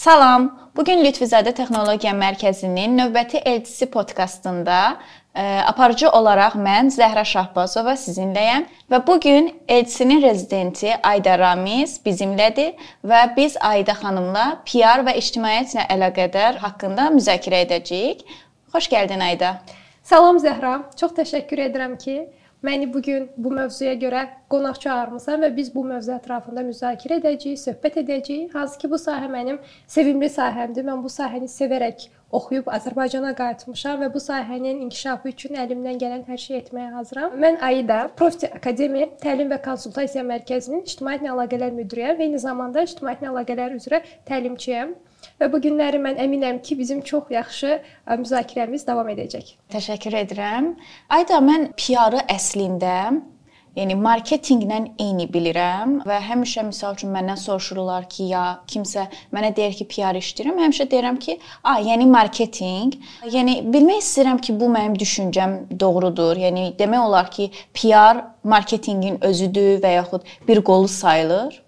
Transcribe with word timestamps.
Salam. 0.00 0.70
Bu 0.76 0.84
gün 0.84 1.02
Lütfüzadə 1.04 1.52
Texnologiya 1.52 2.14
Mərkəzinin 2.16 2.94
növbəti 2.96 3.36
elçisi 3.50 3.84
podkastında 3.92 4.76
e, 5.34 5.42
aparıcı 5.72 6.08
olaraq 6.08 6.56
mən 6.56 6.88
Zəhra 6.94 7.24
Şahbazova 7.28 7.92
sizinləyəm 8.00 8.64
və 8.94 9.02
bu 9.06 9.18
gün 9.20 9.50
elçisinin 9.68 10.22
rezidenti 10.22 10.94
Ayda 11.10 11.36
Ramiz 11.38 11.98
bizimlədir 12.06 12.80
və 13.04 13.20
biz 13.36 13.58
Ayda 13.60 13.98
xanımla 14.00 14.46
PR 14.70 15.04
və 15.04 15.18
ictimaiyyətlə 15.20 15.84
əlaqədar 15.98 16.62
haqqında 16.64 17.10
müzakirə 17.18 17.60
edəcəyik. 17.66 18.24
Xoş 18.72 18.88
gəldin 18.96 19.20
Ayda. 19.28 19.58
Salam 20.02 20.40
Zəhra. 20.40 20.78
Çox 20.96 21.12
təşəkkür 21.20 21.66
edirəm 21.68 22.00
ki, 22.00 22.22
Məni 22.62 22.94
bu 22.94 23.00
gün 23.02 23.30
bu 23.36 23.50
mövzuya 23.50 23.94
görə 23.96 24.26
qonaq 24.52 24.80
çağırmısan 24.80 25.40
və 25.40 25.48
biz 25.56 25.70
bu 25.74 25.84
mövzu 25.88 26.12
ətrafında 26.12 26.60
müzakirə 26.66 27.16
edəcəyik, 27.22 27.60
söhbət 27.62 27.96
edəcəyik. 28.02 28.52
Hansı 28.52 28.78
ki, 28.82 28.90
bu 28.92 28.98
sahə 29.00 29.30
mənim 29.32 29.56
sevimli 29.88 30.28
sahəmdir. 30.34 30.84
Mən 30.84 31.00
bu 31.00 31.08
sahəni 31.14 31.48
sevərək 31.48 32.04
oxuyub 32.36 32.68
Azərbaycana 32.76 33.32
qayıtmışam 33.38 34.04
və 34.04 34.10
bu 34.14 34.20
sahənin 34.26 34.84
inkişafı 34.84 35.32
üçün 35.32 35.56
əlimdən 35.64 35.96
gələn 36.04 36.26
hər 36.28 36.42
şeyi 36.44 36.60
etməyə 36.60 36.92
hazıram. 36.98 37.38
Mən 37.46 37.56
AIDA 37.70 38.00
Profti 38.20 38.52
Akademiya 38.60 39.08
Təlim 39.24 39.48
və 39.54 39.62
Konsultasiya 39.64 40.26
Mərkəzinin 40.28 40.84
İctimaiyyətlə 40.84 41.32
Əlaqələr 41.32 41.72
müdiriyəm 41.80 42.20
və 42.20 42.28
eyni 42.28 42.42
zamanda 42.44 42.84
İctimaiyyətlə 42.84 43.32
Əlaqələr 43.32 43.80
üzrə 43.80 44.04
təlimçiyəm. 44.28 44.92
Və 45.40 45.48
bu 45.52 45.60
günləri 45.64 46.00
mən 46.02 46.20
əminəm 46.24 46.62
ki, 46.64 46.78
bizim 46.78 47.02
çox 47.10 47.32
yaxşı 47.32 47.80
müzakirəmiz 48.22 48.86
davam 48.86 49.08
edəcək. 49.14 49.56
Təşəkkür 49.72 50.20
edirəm. 50.24 50.72
Ayda 51.18 51.42
mən 51.44 51.70
PR-ı 51.80 52.24
əslində 52.36 52.96
Yəni 53.78 53.94
marketinqlə 54.02 54.80
eyni 54.98 55.28
bilirəm 55.30 56.00
və 56.08 56.16
həmişə 56.26 56.64
məsəl 56.66 56.96
üçün 56.96 57.12
məndən 57.14 57.38
soruşurlar 57.38 58.08
ki, 58.10 58.24
ya 58.32 58.42
kimsə 58.70 59.04
mənə 59.30 59.52
deyir 59.54 59.76
ki, 59.78 59.86
PR 59.92 60.18
işləyirəm, 60.18 60.58
həmişə 60.64 60.88
deyirəm 60.90 61.20
ki, 61.22 61.38
"A, 61.62 61.76
yəni 61.78 62.08
marketinq." 62.10 62.98
Yəni 63.36 63.54
bilmək 63.72 64.02
istəyirəm 64.02 64.40
ki, 64.42 64.58
bu 64.60 64.72
mənim 64.74 64.98
düşüncəm 64.98 65.56
doğrudur. 65.80 66.36
Yəni 66.36 66.64
demək 66.82 67.06
olar 67.06 67.30
ki, 67.30 67.50
PR 67.72 68.24
marketinqin 68.42 69.22
özüdür 69.30 69.80
və 69.84 69.94
yaxud 69.94 70.22
bir 70.48 70.64
qolu 70.64 70.88
sayılır. 70.88 71.62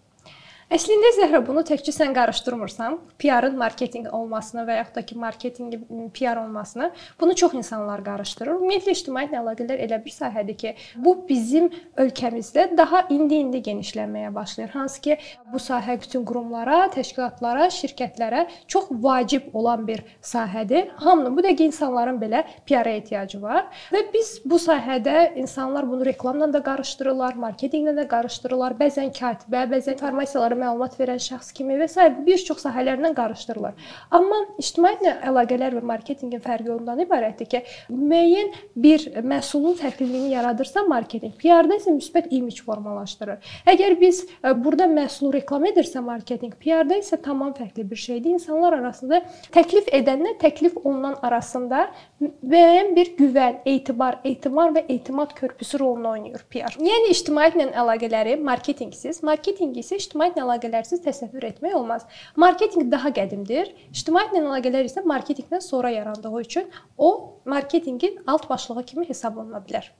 Əslində 0.73 1.11
Zəhra 1.13 1.43
bunu 1.45 1.61
təkcə 1.69 1.93
sən 1.93 2.15
qarışdırmırsan. 2.17 2.95
PR-ın 3.21 3.59
marketinq 3.61 4.07
olmasını 4.17 4.63
və 4.65 4.79
yaxud 4.79 4.95
da 4.97 5.03
ki, 5.05 5.17
marketinqin 5.21 6.07
PR 6.17 6.39
olmasını 6.41 6.87
bunu 7.21 7.35
çox 7.37 7.53
insanlar 7.59 8.01
qarışdırır. 8.07 8.57
Ümumiyyətlə 8.57 8.95
ictimaiyyət 8.97 9.35
əlaqələr 9.37 9.83
elə 9.85 9.99
bir 10.01 10.15
sahədir 10.15 10.57
ki, 10.63 10.73
bu 10.97 11.13
bizim 11.29 11.69
ölkəmizdə 12.01 12.65
daha 12.79 13.03
indi-indi 13.13 13.61
genişlənməyə 13.67 14.31
başlayır. 14.33 14.71
Hansı 14.73 15.03
ki, 15.05 15.19
bu 15.53 15.61
sahə 15.61 15.99
bütün 16.01 16.25
qurumlara, 16.31 16.87
təşkilatlara, 16.97 17.69
şirkətlərə 17.77 18.47
çox 18.65 18.89
vacib 19.05 19.53
olan 19.53 19.85
bir 19.91 20.01
sahədir. 20.25 20.89
Hamının 21.05 21.37
bu 21.37 21.45
dəqiqə 21.45 21.69
insanların 21.69 22.23
belə 22.25 22.47
PR-a 22.65 22.97
ehtiyacı 22.97 23.43
var 23.45 23.69
və 23.93 24.07
biz 24.17 24.39
bu 24.49 24.57
sahədə 24.57 25.35
insanlar 25.37 25.85
bunu 25.93 26.09
reklamla 26.09 26.49
da 26.57 26.65
qarışdırırlar, 26.65 27.37
marketinqlə 27.45 27.93
də 28.01 28.09
qarışdırırlar. 28.17 28.81
Bəzən 28.81 29.13
katibə, 29.21 29.69
bəzən 29.77 30.01
informasiyaları 30.01 30.62
məlumat 30.63 30.97
verən 31.01 31.21
şəxs 31.23 31.53
kimi 31.57 31.77
və 31.81 31.89
s. 31.91 32.09
bir 32.27 32.39
çox 32.49 32.63
sahələrlə 32.67 33.13
qarışdırılır. 33.19 33.91
Amma 34.19 34.39
ictimaiyyətlə 34.63 35.15
əlaqələr 35.31 35.77
və 35.79 35.83
marketinqin 35.93 36.43
fərqi 36.45 36.73
ondan 36.75 37.03
ibarətdir 37.05 37.51
ki, 37.53 37.63
müəyyən 37.91 38.53
bir 38.87 39.07
məhsulun 39.33 39.77
fərqliliyini 39.81 40.33
yaradırsa 40.37 40.85
marketinq, 40.89 41.37
PR-da 41.43 41.79
isə 41.81 41.95
müsbət 41.95 42.31
image 42.31 42.65
formalaşdırır. 42.67 43.53
Əgər 43.73 43.99
biz 44.01 44.23
e, 44.25 44.55
burada 44.65 44.89
məhsulu 44.91 45.33
reklam 45.39 45.67
edirsə 45.71 46.03
marketinq, 46.05 46.59
PR-da 46.63 46.99
isə 47.01 47.19
tamam 47.23 47.55
fərqli 47.57 47.89
bir 47.91 48.03
şeydir. 48.07 48.39
İnsanlar 48.39 48.79
arasında 48.81 49.23
təklif 49.55 49.91
edənlə 49.93 50.37
təklif 50.43 50.77
olunan 50.85 51.19
arasında 51.23 51.89
müəyyən 52.23 52.93
bir 52.97 53.11
güvən, 53.19 53.59
etibar, 53.67 54.19
etimar 54.25 54.73
və 54.77 54.83
etimad 54.93 55.33
körpüsü 55.39 55.81
rolunu 55.81 56.13
oynayır 56.13 56.45
PR. 56.53 56.77
Yəni 56.83 57.11
ictimaiyyətlə 57.15 57.67
əlaqələri 57.83 58.37
marketinqsiz, 58.47 59.23
marketinq 59.27 59.81
isə 59.83 59.99
ictimaiyyətlə 60.01 60.45
əlaqələrsiz 60.45 61.03
təsəvvür 61.07 61.49
etmək 61.51 61.75
olmaz. 61.79 62.07
Marketinq 62.37 62.91
daha 62.93 63.11
qədimdir. 63.17 63.73
İctimaiyyətlə 63.91 64.45
əlaqələr 64.45 64.89
isə 64.91 65.05
marketinqdən 65.09 65.65
sonra 65.65 65.91
yarandığı 65.97 66.33
üçün 66.41 66.71
o 66.99 67.11
marketinqin 67.45 68.23
alt 68.27 68.49
başlığı 68.51 68.87
kimi 68.93 69.09
hesablana 69.09 69.63
bilər. 69.67 69.91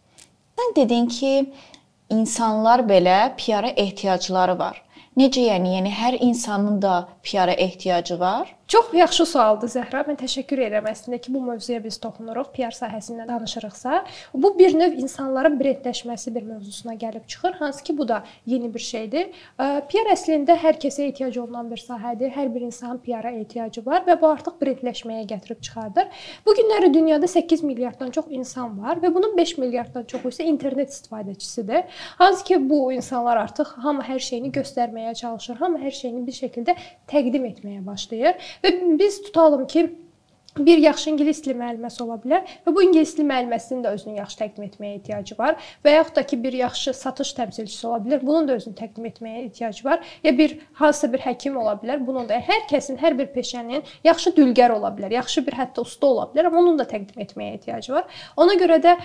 Sən 0.59 0.75
dedin 0.77 1.11
ki, 1.11 1.35
insanlar 2.11 2.87
belə 2.89 3.19
PR-a 3.41 3.75
ehtiyacları 3.77 4.59
var. 4.59 4.83
Necə 5.19 5.43
yəni? 5.45 5.75
Yəni 5.77 5.91
hər 5.93 6.15
insanın 6.25 6.81
da 6.81 7.09
PR-a 7.25 7.53
ehtiyacı 7.53 8.21
var? 8.21 8.55
Çox 8.73 8.87
yaxşı 8.97 9.27
sualdır 9.27 9.69
Zəhra. 9.69 10.01
Mən 10.09 10.17
təşəkkür 10.17 10.63
edirəm 10.65 10.87
əslində 10.89 11.19
ki, 11.21 11.29
bu 11.35 11.43
mövzuya 11.45 11.77
biz 11.85 11.99
toxunuruq. 12.01 12.47
PR 12.57 12.73
sahəsindən 12.73 13.29
danışırıqsa, 13.29 13.99
bu 14.33 14.51
bir 14.59 14.73
növ 14.73 14.95
insanların 14.97 15.59
brendləşməsi 15.61 16.33
bir 16.33 16.47
mövzusuna 16.47 16.95
gəlib 17.03 17.27
çıxır, 17.29 17.53
hansı 17.59 17.85
ki, 17.85 17.99
bu 17.99 18.07
da 18.09 18.23
yeni 18.47 18.71
bir 18.75 18.81
şeydir. 18.81 19.27
PR 19.59 20.09
əslində 20.15 20.57
hər 20.63 20.79
kəsə 20.81 21.05
ehtiyac 21.11 21.37
olunan 21.43 21.69
bir 21.69 21.83
sahədir. 21.83 22.31
Hər 22.33 22.49
bir 22.55 22.65
insanın 22.71 23.03
PR-a 23.05 23.35
ehtiyacı 23.43 23.85
var 23.87 24.07
və 24.07 24.17
bu 24.23 24.31
artıq 24.31 24.57
brendləşməyə 24.63 25.27
gətirib 25.35 25.61
çıxardır. 25.69 26.25
Bu 26.47 26.57
günləri 26.57 26.95
dünyada 26.95 27.29
8 27.29 27.63
milyarddan 27.69 28.11
çox 28.17 28.33
insan 28.33 28.81
var 28.81 29.05
və 29.05 29.13
bunun 29.15 29.37
5 29.37 29.59
milyarddan 29.59 30.09
çoxu 30.15 30.33
isə 30.33 30.49
internet 30.49 30.97
istifadəçisidir. 30.97 31.85
Hansı 32.25 32.45
ki, 32.45 32.63
bu 32.71 32.81
insanlar 32.93 33.37
artıq 33.37 33.77
hamı 33.85 34.09
hər 34.09 34.25
şeyini 34.31 34.49
göstərməyə 34.57 35.15
çalışır, 35.21 35.61
hamı 35.61 35.85
hər 35.85 36.01
şeyini 36.01 36.27
bir 36.27 36.41
şəkildə 36.41 36.79
təqdim 37.13 37.49
etməyə 37.53 37.85
başlayır 37.87 38.62
Və 38.65 38.73
biz 38.99 39.23
tutalım. 39.23 39.67
Ki, 39.67 39.87
bir 40.59 40.79
yaxşı 40.79 41.11
ingilis 41.11 41.41
dili 41.45 41.55
müəlliməsi 41.57 42.03
ola 42.05 42.19
bilər 42.21 42.43
və 42.67 42.75
bu 42.75 42.83
ingilis 42.85 43.15
dili 43.17 43.25
müəlliməsinin 43.29 43.85
də 43.87 43.93
özünü 43.97 44.19
yaxşı 44.19 44.39
təqdim 44.43 44.67
etməyə 44.67 44.99
ehtiyacı 44.99 45.37
var 45.39 45.57
və 45.85 45.95
yaxud 45.97 46.17
da 46.17 46.27
ki, 46.27 46.39
bir 46.45 46.53
yaxşı 46.53 46.93
satış 46.95 47.33
təmsilçisi 47.39 47.87
ola 47.87 48.01
bilər, 48.05 48.21
bunun 48.27 48.49
da 48.49 48.57
özünü 48.61 48.77
təqdim 48.77 49.07
etməyə 49.09 49.45
ehtiyacı 49.47 49.85
var. 49.85 50.05
Ya 50.25 50.33
bir 50.39 50.59
hansısa 50.81 51.13
bir 51.13 51.25
həkim 51.25 51.57
ola 51.57 51.73
bilər, 51.81 52.03
bunun 52.07 52.29
da 52.29 52.37
hər 52.37 52.67
kəsin, 52.71 52.99
hər 53.01 53.17
bir 53.19 53.31
peşənin 53.33 53.83
yaxşı 54.05 54.35
dülgər 54.37 54.75
ola 54.77 54.93
bilər, 54.93 55.15
yaxşı 55.17 55.45
bir 55.47 55.57
hətta 55.57 55.87
usta 55.87 56.07
ola 56.07 56.29
bilər, 56.35 56.51
amma 56.51 56.61
onun 56.61 56.79
da 56.79 56.87
təqdim 56.91 57.25
etməyə 57.25 57.57
ehtiyacı 57.57 57.93
var. 57.97 58.21
Ona 58.37 58.59
görə 58.61 58.79
də 58.85 58.97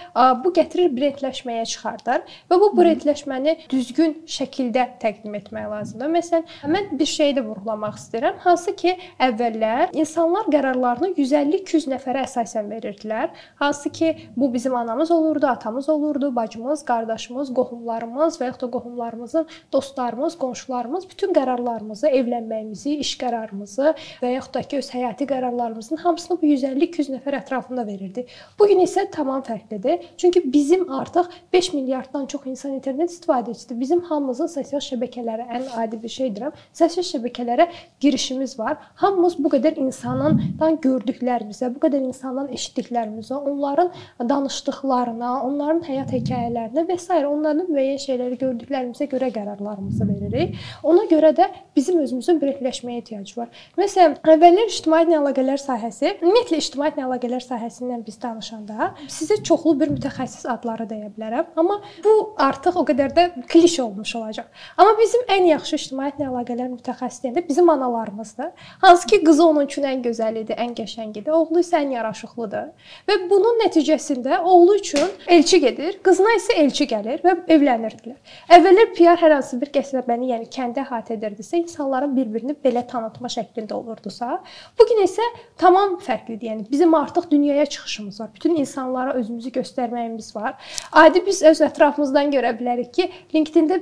bu 0.43 0.51
gətirir 0.51 0.91
brendləşməyə 0.97 1.63
çıxardar 1.71 2.27
və 2.51 2.59
bu 2.59 2.73
brendləşməni 2.75 3.55
düzgün 3.71 4.17
şəkildə 4.27 4.87
təqdim 4.99 5.39
etmək 5.39 5.71
lazımdır. 5.71 6.13
Məsələn, 6.17 6.45
mən 6.75 6.91
bir 6.99 7.11
şeyi 7.13 7.39
də 7.39 7.45
vurğulamaq 7.47 7.95
istəyirəm, 8.01 8.43
hansı 8.43 8.75
ki, 8.75 8.97
əvvəllər 9.29 9.95
insanlar 9.95 10.51
qərarlarını 10.51 11.13
100 11.15 11.36
150-200 11.37 11.87
nəfərə 11.91 12.23
əsasən 12.25 12.69
verirdilər. 12.71 13.31
Hansı 13.61 13.89
ki, 13.93 14.09
bu 14.37 14.49
bizim 14.53 14.75
anamız 14.75 15.11
olurdu, 15.11 15.47
atamız 15.47 15.89
olurdu, 15.89 16.35
bacımız, 16.35 16.83
qardaşımız, 16.85 17.53
qohumlarımız 17.53 18.39
və 18.41 18.49
yaxud 18.49 18.65
da 18.65 18.71
qohumlarımızın, 18.71 19.47
dostlarımız, 19.73 20.37
qonşularımız 20.37 21.09
bütün 21.09 21.33
qərarlarımızı, 21.33 22.09
evlənməyimizi, 22.09 22.97
iş 23.03 23.13
qərarımızı 23.21 23.93
və 24.21 24.33
yaxud 24.33 24.53
da 24.53 24.63
ki, 24.63 24.81
öz 24.81 24.89
həyati 24.95 25.27
qərarlarımızın 25.29 26.01
hamısını 26.03 26.39
bu 26.41 26.51
150-200 26.53 27.13
nəfər 27.17 27.39
ətrafında 27.41 27.85
verirdi. 27.87 28.25
Bu 28.59 28.67
gün 28.67 28.81
isə 28.85 29.07
tamam 29.11 29.43
fərqlidir. 29.45 30.05
Çünki 30.17 30.43
bizim 30.53 30.91
artıq 30.91 31.29
5 31.53 31.73
milyarddan 31.73 32.25
çox 32.25 32.45
insan 32.45 32.71
internet 32.79 33.11
istifadəçisidir. 33.11 33.79
Bizim 33.79 34.01
hamımızın 34.09 34.49
sosial 34.51 34.81
şəbəkələrə 34.81 35.47
ən 35.59 35.69
adi 35.83 36.01
bir 36.03 36.11
şeydirəm. 36.11 36.55
Sosial 36.73 37.05
şəbəkələrə 37.05 37.67
girişimiz 37.99 38.57
var. 38.59 38.77
Hamımız 38.95 39.37
bu 39.39 39.51
qədər 39.53 39.79
insandan 39.79 40.79
gördükləri 40.81 41.26
gördüklərimizə, 41.27 41.69
bu 41.73 41.81
qədər 41.83 42.05
insandan 42.07 42.47
eşitdiklərimizə, 42.55 43.35
onların 43.35 43.91
danışdıqlarına, 44.29 45.31
onların 45.43 45.81
həyat 45.87 46.13
hekayələrinə 46.15 46.85
və 46.87 46.97
s. 46.97 47.25
onların 47.27 47.67
müəyyən 47.67 47.99
şeyləri 48.01 48.37
gördüklərimizə 48.39 49.07
görə 49.11 49.29
qərarlarımızı 49.35 50.07
veririk. 50.07 50.55
Ona 50.83 51.05
görə 51.11 51.33
də 51.35 51.49
bizim 51.75 51.99
özümüzün 51.99 52.39
birləşməyə 52.41 53.01
ehtiyacı 53.01 53.39
var. 53.39 53.49
Məsələn, 53.77 54.17
əvvəllər 54.23 54.71
ictimai 54.71 55.03
əlaqələr 55.07 55.59
sahəsi, 55.61 56.17
ümumiyyətlə 56.21 56.61
ictimai 56.61 56.91
əlaqələr 56.95 57.43
sahəsindən 57.43 58.05
biz 58.05 58.19
danışanda 58.21 58.93
sizə 59.11 59.41
çoxlu 59.43 59.75
bir 59.79 59.91
mütəxəssis 59.95 60.47
adları 60.51 60.87
deyə 60.89 61.11
bilərəm, 61.15 61.51
amma 61.57 61.81
bu 62.03 62.15
artıq 62.37 62.79
o 62.79 62.85
qədər 62.87 63.13
də 63.17 63.27
kliş 63.47 63.79
olmuş 63.83 64.15
olacaq. 64.19 64.47
Amma 64.77 64.95
bizim 64.99 65.27
ən 65.37 65.49
yaxşı 65.53 65.79
ictimai 65.81 66.11
əlaqələr 66.17 66.71
mütəxəssisi 66.75 67.27
deyəndə 67.27 67.47
bizim 67.47 67.69
analarımızdır. 67.69 68.51
Hansı 68.81 69.07
ki, 69.07 69.23
qızı 69.23 69.45
onun 69.45 69.65
üçün 69.65 69.87
ən 69.87 70.03
gözəl 70.05 70.41
idi, 70.43 70.55
ən 70.57 70.73
qəşəng 70.77 71.16
rəngidir, 71.17 71.33
oğlu 71.33 71.61
isə 71.61 71.81
ən 71.81 71.91
yaraşıqlıdır. 71.95 72.67
Və 73.07 73.15
bunun 73.29 73.59
nəticəsində 73.63 74.41
oğlu 74.43 74.77
üçün 74.77 75.09
elçi 75.27 75.59
gedir, 75.59 75.99
qızına 76.03 76.35
isə 76.37 76.57
elçi 76.61 76.87
gəlir 76.87 77.21
və 77.23 77.35
evlənirdilər. 77.47 78.17
Əvvəllər 78.49 78.93
PR 78.95 79.17
hər 79.21 79.35
hansı 79.37 79.59
bir 79.59 79.71
qəsəbəni, 79.73 80.31
yəni 80.33 80.47
kəndi 80.53 80.81
əhatə 80.83 81.17
edirdisə, 81.17 81.57
insanların 81.63 82.15
bir-birini 82.15 82.55
belə 82.63 82.85
tanıtma 82.87 83.27
şəklində 83.27 83.73
olurdusa, 83.73 84.39
bu 84.77 84.87
gün 84.87 85.03
isə 85.05 85.23
tamam 85.57 85.97
fərqlidir. 85.99 86.47
Yəni 86.51 86.67
bizim 86.71 86.93
artıq 86.93 87.29
dünyaya 87.31 87.65
çıxışımız 87.65 88.19
var. 88.21 88.29
Bütün 88.35 88.55
insanlara 88.55 89.13
özümüzü 89.13 89.49
göstərməyimiz 89.49 90.35
var. 90.35 90.55
Adi 90.91 91.23
biz 91.25 91.41
öz 91.43 91.61
ətrafımızdan 91.61 92.31
görə 92.33 92.53
bilərik 92.59 92.93
ki, 92.93 93.09
LinkedIn-də 93.33 93.81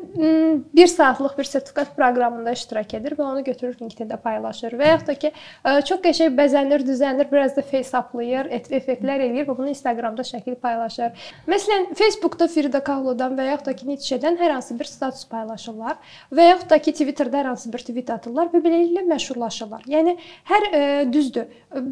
1 0.76 0.88
saatlıq 0.88 1.38
bir 1.38 1.44
sertifikat 1.44 1.96
proqramında 1.96 2.52
iştirak 2.56 2.94
edir 2.94 3.18
və 3.18 3.24
onu 3.26 3.44
götürür 3.44 3.76
LinkedIn-də 3.82 4.18
paylaşır 4.22 4.78
və 4.80 4.92
yaxud 4.94 5.08
da 5.08 5.16
ki, 5.20 5.32
çox 5.90 6.02
qəşəng 6.06 6.36
bəzənir, 6.38 6.86
düzənir, 6.86 7.25
biraz 7.32 7.56
da 7.58 7.62
face 7.66 7.98
uplayır, 7.98 8.50
effektlər 8.54 9.24
eləyir 9.26 9.48
və 9.50 9.58
bunu 9.58 9.72
Instagramda 9.72 10.26
şəkil 10.28 10.58
paylaşır. 10.62 11.28
Məsələn, 11.50 11.90
Facebookda 11.98 12.48
Frida 12.52 12.82
Kahlodan 12.84 13.36
və 13.38 13.50
yaxud 13.52 13.70
da 13.70 13.76
ki, 13.78 13.88
Nietzsche-dən 13.90 14.40
hər 14.42 14.56
hansı 14.58 14.78
bir 14.80 14.90
status 14.90 15.26
paylaşırlar 15.32 15.98
və 16.36 16.50
yaxud 16.50 16.72
da 16.72 16.80
ki, 16.80 16.96
Twitterdə 17.00 17.42
hər 17.42 17.52
hansı 17.52 17.72
bir 17.74 17.86
tweet 17.86 18.12
atırlar 18.14 18.52
və 18.54 18.62
beləliklə 18.64 19.06
məşhurlaşırlar. 19.10 19.86
Yəni 19.92 20.16
hər 20.50 20.68
ə, 20.70 20.82
düzdür, 21.12 21.50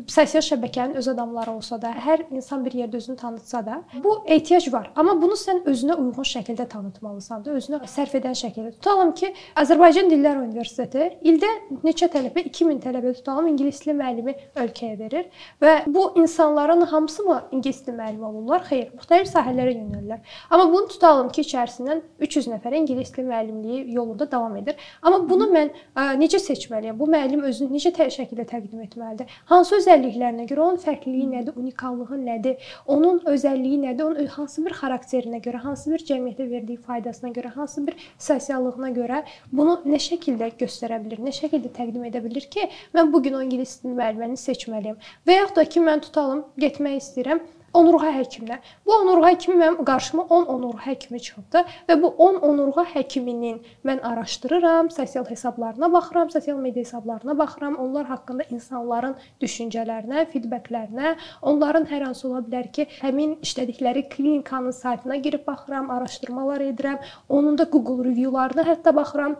sosial 0.07 0.43
şəbəkənin 0.45 0.97
öz 0.99 1.07
adamları 1.13 1.53
olsa 1.57 1.79
da, 1.81 1.93
hər 2.05 2.25
insan 2.31 2.63
bir 2.65 2.75
yerdə 2.83 2.99
özünü 3.01 3.17
tanıtsa 3.19 3.63
da, 3.65 3.81
bu 4.03 4.19
ehtiyac 4.25 4.69
var. 4.73 4.91
Amma 4.95 5.15
bunu 5.21 5.37
sən 5.39 5.63
özünə 5.69 5.97
uyğun 5.99 6.29
şəkildə 6.33 6.67
tanıtmalısan 6.71 7.45
da, 7.45 7.57
özünə 7.59 7.81
sərf 7.89 8.15
edən 8.19 8.37
şəkildə. 8.37 8.73
Tutalım 8.77 9.13
ki, 9.17 9.33
Azərbaycan 9.59 10.11
Dillər 10.11 10.39
Universiteti 10.41 11.09
ildə 11.27 11.49
neçə 11.83 12.09
tələbə, 12.13 12.45
2000 12.49 12.81
tələbə 12.83 13.13
tutalım 13.17 13.49
ingilis 13.51 13.81
dili 13.83 13.95
müəllimi 13.99 14.35
ölkəyə 14.63 14.97
verir 14.99 15.22
və 15.61 15.73
bu 15.87 16.11
insanların 16.19 16.81
hamısı 16.91 17.23
mı 17.23 17.39
ingilis 17.51 17.85
dili 17.87 17.95
müəllimi 17.97 18.25
olurlar? 18.25 18.63
Xeyr, 18.69 18.89
müxtəlif 18.97 19.29
sahələrə 19.31 19.73
yönəlirlər. 19.75 20.19
Amma 20.49 20.67
bunu 20.71 20.87
tutalım 20.91 21.29
ki, 21.33 21.45
içərisindən 21.47 22.01
300 22.19 22.49
nəfər 22.53 22.77
ingilis 22.79 23.13
dili 23.15 23.27
müəllimliyi 23.27 23.93
yolunda 23.95 24.29
davam 24.31 24.57
edir. 24.57 24.75
Amma 25.01 25.21
bunu 25.29 25.49
mən 25.53 25.71
ə, 25.95 26.13
necə 26.19 26.39
seçməliyəm? 26.43 26.97
Bu 26.99 27.07
müəllim 27.11 27.43
özünü 27.49 27.77
necə 27.77 27.93
şəkildə 27.93 28.45
təqdim 28.49 28.83
etməlidir? 28.85 29.31
Hansı 29.51 29.77
özəlliklərinə 29.79 30.47
görə 30.49 30.65
onun 30.67 30.81
fərqliliyi 30.83 31.29
nədir, 31.31 31.57
unikallığı 31.59 32.19
nədir? 32.23 32.71
Onun 32.87 33.21
özəlliyi 33.29 33.81
nədir? 33.87 34.03
Onun 34.09 34.31
hansı 34.37 34.65
bir 34.65 34.75
xarakterinə 34.79 35.41
görə, 35.43 35.61
hansı 35.63 35.91
bir 35.93 36.03
cəmiyyətə 36.09 36.49
verdiyi 36.49 36.77
faydasına 36.87 37.31
görə, 37.35 37.53
hansı 37.57 37.85
bir 37.87 37.97
sosiallığına 38.17 38.91
görə 38.97 39.23
bunu 39.51 39.79
nə 39.85 39.99
şəkildə 40.07 40.51
göstərə 40.59 40.99
bilər, 41.03 41.21
nə 41.27 41.33
şəkildə 41.35 41.71
təqdim 41.77 42.07
edə 42.09 42.23
bilər 42.23 42.47
ki, 42.55 42.67
mən 42.95 43.11
bu 43.13 43.23
gün 43.23 43.37
o 43.39 43.43
ingilis 43.45 43.79
dili 43.83 43.95
müəllimini 43.97 44.39
seçməliyəm. 44.39 44.99
Və 45.27 45.41
yaxud 45.41 45.59
da 45.61 45.65
ki, 45.75 45.83
mən 45.89 46.05
tutalım, 46.07 46.45
getmək 46.59 47.01
istəyirəm 47.01 47.43
onurğa 47.73 48.11
həkimlə. 48.19 48.57
Bu 48.85 48.93
onurğa 48.93 49.31
həkimi 49.33 49.57
mənim 49.59 49.85
qarşıma 49.87 50.25
10 50.37 50.45
onurğa 50.55 50.85
həkimi 50.85 51.19
çıxdı 51.27 51.63
və 51.89 51.97
bu 52.01 52.11
10 52.25 52.39
onurğa 52.49 52.85
həkiminin 52.93 53.61
mən 53.87 54.01
araşdırıram, 54.09 54.89
sosial 54.97 55.25
hesablarına 55.29 55.91
baxıram, 55.93 56.29
sosial 56.29 56.57
media 56.57 56.83
hesablarına 56.85 57.37
baxıram, 57.37 57.75
onlar 57.85 58.05
haqqında 58.05 58.47
insanların 58.49 59.15
düşüncələrinə, 59.41 60.27
feedbacklərinə, 60.33 61.15
onların 61.41 61.89
hər 61.89 62.05
hansı 62.09 62.27
ola 62.29 62.43
bilər 62.45 62.69
ki, 62.77 62.87
həmin 63.01 63.39
işlədikləri 63.47 64.05
klinikanın 64.09 64.77
saytına 64.83 65.15
girib 65.25 65.47
baxıram, 65.47 65.89
araşdırmalar 65.91 66.61
edirəm, 66.69 67.01
onun 67.29 67.57
da 67.57 67.63
Google 67.63 68.09
reviewlarına 68.09 68.69
hətta 68.69 68.95
baxıram 68.95 69.35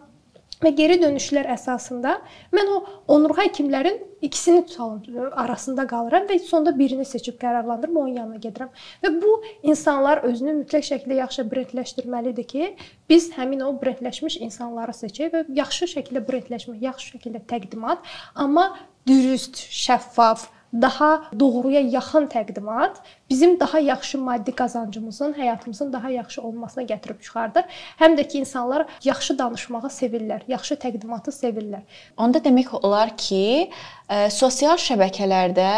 və 0.63 0.71
geri 0.77 0.97
dönüşlər 1.01 1.49
əsasında 1.57 2.15
mən 2.55 2.71
o 2.71 2.79
onurğa 3.15 3.47
həkimlərin 3.47 3.99
ikisini 4.23 4.63
tutalım 4.65 5.31
arasında 5.43 5.85
qalıram 5.87 6.27
və 6.29 6.39
sonda 6.47 6.73
birini 6.77 7.05
seçib 7.05 7.35
qərarlandırıb 7.41 7.99
onun 7.99 8.15
yanına 8.17 8.39
gedirəm. 8.45 8.71
Və 9.03 9.11
bu 9.21 9.33
insanlar 9.63 10.23
özünü 10.29 10.55
mütləq 10.61 10.87
şəkildə 10.89 11.19
yaxşı 11.19 11.45
brendləşdirməlidir 11.51 12.47
ki, 12.47 12.71
biz 13.09 13.29
həmin 13.35 13.65
o 13.67 13.73
brendləşmiş 13.81 14.39
insanları 14.47 14.95
seçək 14.95 15.33
və 15.35 15.45
yaxşı 15.59 15.91
şəkildə 15.97 16.23
brendləşmə, 16.29 16.79
yaxşı 16.87 17.17
şəkildə 17.17 17.43
təqdimat, 17.51 18.03
amma 18.35 18.69
dürüst, 19.07 19.59
şəffaf, 19.83 20.47
daha 20.81 21.23
doğruya 21.39 21.79
yaxın 21.79 22.25
təqdimat 22.27 22.95
bizim 23.29 23.59
daha 23.59 23.79
yaxşı 23.79 24.17
maddi 24.17 24.51
qazancımızın, 24.51 25.33
həyatımızın 25.33 25.93
daha 25.93 26.09
yaxşı 26.09 26.41
olmasına 26.41 26.83
gətirib 26.83 27.21
çıxardır. 27.21 27.63
Həm 27.99 28.17
də 28.17 28.27
ki, 28.27 28.37
insanlar 28.39 28.85
yaxşı 29.03 29.37
danışmağı 29.39 29.89
sevirlər, 29.89 30.41
yaxşı 30.47 30.75
təqdimatı 30.75 31.31
sevirlər. 31.31 31.81
Onda 32.17 32.41
demək 32.43 32.73
olar 32.81 33.13
ki, 33.17 33.69
ə, 34.09 34.29
sosial 34.29 34.77
şəbəkələrdə 34.77 35.69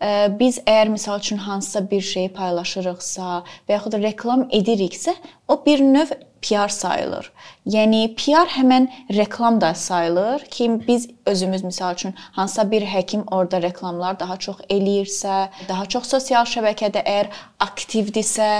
ə, 0.00 0.12
biz 0.38 0.60
əgər 0.66 0.92
məsəl 0.96 1.18
üçün 1.24 1.40
hansısa 1.44 1.84
bir 1.90 2.00
şeyi 2.00 2.32
paylaşırıqsa 2.36 3.42
və 3.68 3.78
yaxud 3.78 3.96
da 3.96 4.02
reklam 4.02 4.48
ediriksə, 4.52 5.16
o 5.48 5.60
bir 5.66 5.80
növ 5.80 6.12
PR 6.44 6.68
sayılır. 6.68 7.30
Yəni 7.66 8.00
PR 8.20 8.50
həmən 8.52 8.88
reklam 9.16 9.60
da 9.60 9.74
sayılır 9.74 10.44
ki, 10.52 10.66
biz 10.88 11.08
özümüz 11.26 11.62
məsəl 11.64 11.94
üçün 11.94 12.14
hansısa 12.36 12.70
bir 12.70 12.82
həkim 12.82 13.24
orada 13.30 13.62
reklamlar 13.62 14.18
daha 14.20 14.36
çox 14.36 14.60
eləyirsə, 14.76 15.48
daha 15.68 15.86
çox 15.86 16.10
sosial 16.12 16.44
şəbəkədə 16.44 17.00
əgər 17.04 17.30
aktivdirsə, 17.64 18.50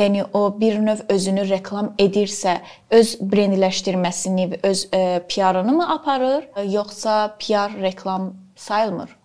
yəni 0.00 0.26
o 0.32 0.42
bir 0.60 0.76
növ 0.84 1.06
özünü 1.08 1.46
reklam 1.48 1.94
edirsə, 1.98 2.58
öz 2.90 3.14
brendləşdirməsini, 3.20 4.60
öz 4.62 4.84
PR-ını 5.28 5.72
mı 5.72 5.88
aparır, 5.96 6.44
yoxsa 6.64 7.36
PR 7.40 7.80
reklam 7.82 8.34
sayılmır? 8.56 9.19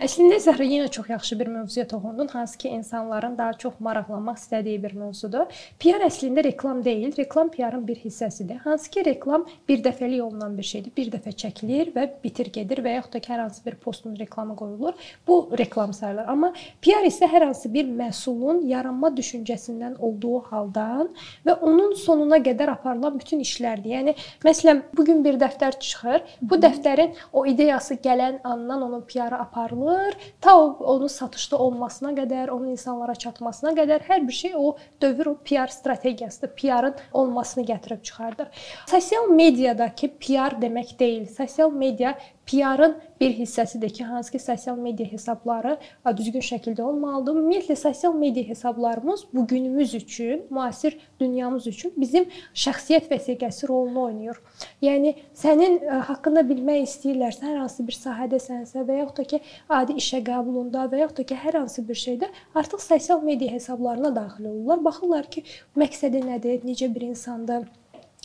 Əslində 0.00 0.38
Zəhra 0.40 0.64
yenə 0.64 0.88
çox 0.88 1.10
yaxşı 1.12 1.36
bir 1.36 1.48
mövzuya 1.52 1.84
toxundun, 1.88 2.28
hansı 2.32 2.56
ki, 2.58 2.68
insanların 2.68 3.34
daha 3.38 3.52
çox 3.52 3.74
maraqlanmaq 3.80 4.38
istədiyi 4.40 4.78
bir 4.82 4.94
mövzudur. 4.96 5.50
PR 5.78 6.06
əslində 6.06 6.44
reklam 6.46 6.80
deyil, 6.84 7.12
reklam 7.18 7.50
PR-ın 7.52 7.84
bir 7.86 7.98
hissəsidir. 8.00 8.62
Hansı 8.64 8.90
ki, 8.90 9.04
reklam 9.04 9.44
bir 9.68 9.82
dəfəlik 9.84 10.22
olunan 10.24 10.56
bir 10.56 10.64
şeydir. 10.64 10.94
Bir 10.96 11.10
dəfə 11.12 11.34
çəkilir 11.42 11.92
və 11.92 12.06
bitir 12.24 12.48
gedir 12.54 12.80
və 12.82 12.94
yaxud 12.96 13.12
da 13.12 13.20
ki, 13.20 13.32
hər 13.34 13.42
hansı 13.44 13.64
bir 13.66 13.76
postun 13.84 14.16
reklamı 14.16 14.56
qoyulur. 14.56 14.96
Bu 15.28 15.36
reklam 15.58 15.92
sayılır. 15.92 16.24
Amma 16.32 16.54
PR 16.82 17.04
isə 17.10 17.28
hər 17.28 17.44
hansı 17.50 17.68
bir 17.74 17.84
məhsulun 17.84 18.64
yaranma 18.72 19.12
düşüncəsindən 19.20 19.98
olduğu 20.00 20.40
haldan 20.48 21.12
və 21.46 21.58
onun 21.60 21.92
sonuna 22.00 22.40
qədər 22.40 22.72
aparılan 22.78 23.20
bütün 23.20 23.44
işlərdir. 23.44 23.92
Yəni 23.98 24.16
məsələn, 24.44 24.82
bu 24.96 25.04
gün 25.04 25.20
bir 25.24 25.36
dəftər 25.44 25.78
çıxır. 25.78 26.24
Bu 26.40 26.56
dəftərin 26.64 27.12
o 27.32 27.44
ideyası 27.46 28.00
gələn 28.00 28.40
andan 28.44 28.88
onun 28.88 29.04
PR-ı 29.04 29.36
aparılır 29.36 29.91
alır, 29.92 30.16
ta 30.40 30.54
onun 30.56 31.06
satışda 31.06 31.58
olmasına 31.58 32.12
qədər, 32.16 32.50
onun 32.50 32.72
insanlara 32.72 33.14
çatmasına 33.14 33.72
qədər 33.78 34.04
hər 34.08 34.26
bir 34.28 34.36
şey 34.38 34.56
o 34.56 34.76
dövr 35.02 35.32
o 35.32 35.36
PR 35.44 35.72
strategiyasıdır. 35.72 36.54
PR-ın 36.56 36.94
olmasını 37.12 37.64
gətirib 37.64 38.02
çıxardır. 38.02 38.48
Sosial 38.90 39.28
mediadakı 39.28 40.08
PR 40.08 40.58
demək 40.62 40.98
deyil. 40.98 41.26
Sosial 41.26 41.72
media 41.72 42.14
PR-ın 42.46 42.96
bir 43.20 43.30
hissəsidir 43.38 43.90
ki, 43.90 44.04
hansı 44.04 44.32
ki, 44.32 44.38
sosial 44.38 44.76
media 44.76 45.06
hesabları 45.06 45.76
düzgün 46.16 46.42
şəkildə 46.42 46.82
olmalıdır. 46.82 47.36
Ümumiyyətlə 47.38 47.76
sosial 47.76 48.14
media 48.14 48.42
hesablarımız 48.48 49.24
bu 49.34 49.46
günümüz 49.46 49.94
üçün, 49.94 50.42
müasir 50.50 50.98
dünyamız 51.20 51.66
üçün 51.66 51.92
bizim 51.96 52.26
şəxsiyyət 52.54 53.06
vəsiqəsi 53.12 53.68
rolunu 53.68 54.02
oynayır. 54.02 54.40
Yəni 54.82 55.14
sənin 55.38 55.78
haqqında 56.08 56.42
bilmək 56.48 56.82
istəyirlərsə, 56.88 57.46
hər 57.46 57.60
hansı 57.62 57.86
bir 57.86 57.98
sahədəsənsə 57.98 58.86
və 58.88 58.98
yaxud 59.02 59.20
da 59.20 59.28
ki, 59.34 59.40
adi 59.68 59.98
işə 60.02 60.22
qəbulunda 60.26 60.88
və 60.90 61.04
yaxud 61.04 61.22
da 61.22 61.28
ki, 61.30 61.38
hər 61.44 61.60
hansı 61.60 61.86
bir 61.88 62.00
şeydə 62.02 62.30
artıq 62.54 62.82
sosial 62.82 63.22
media 63.22 63.52
hesablarına 63.52 64.14
daxil 64.16 64.50
olurlar. 64.50 64.82
Baxırlar 64.84 65.30
ki, 65.30 65.44
məqsədi 65.78 66.26
nədir, 66.26 66.66
necə 66.66 66.90
bir 66.94 67.06
insandır 67.12 67.70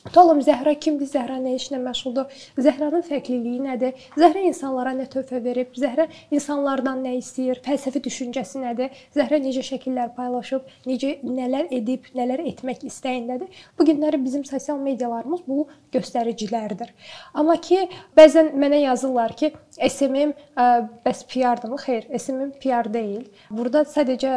Tutalım 0.08 0.40
Zəhra 0.40 0.72
kimdir? 0.80 1.10
Zəhra 1.12 1.36
nə 1.44 1.54
işlə 1.58 1.78
məşğuldur? 1.84 2.32
Zəhranın 2.64 3.04
fərqliliyi 3.04 3.60
nədir? 3.66 4.06
Zəhra 4.16 4.44
insanlara 4.48 4.94
nə 4.96 5.08
töhfə 5.12 5.42
verib? 5.44 5.74
Zəhra 5.76 6.06
insanlardan 6.32 7.02
nə 7.04 7.18
istəyir? 7.20 7.60
Fəlsəfi 7.66 8.00
düşüncəsi 8.06 8.62
nədir? 8.64 8.96
Zəhra 9.16 9.40
necə 9.44 9.66
şəkillər 9.68 10.14
paylaşıb, 10.16 10.64
necə 10.88 11.18
nələr 11.24 11.68
edib, 11.76 12.08
nələr 12.16 12.46
etmək 12.54 12.86
istəyindədir? 12.88 13.52
Bu 13.78 13.88
günləri 13.90 14.22
bizim 14.24 14.46
sosial 14.48 14.80
medialarımız 14.80 15.44
bu 15.48 15.66
göstəricilərdir. 15.94 16.94
Amma 17.36 17.58
ki, 17.60 17.84
bəzən 18.18 18.54
mənə 18.56 18.80
yazırlar 18.86 19.36
ki, 19.38 19.52
SMM 19.90 20.34
bəs 21.04 21.26
PR-dırmı? 21.28 21.82
Xeyr, 21.84 22.08
SMM 22.16 22.56
PR 22.64 22.88
deyil. 22.94 23.28
Burada 23.52 23.84
sadəcə 23.88 24.34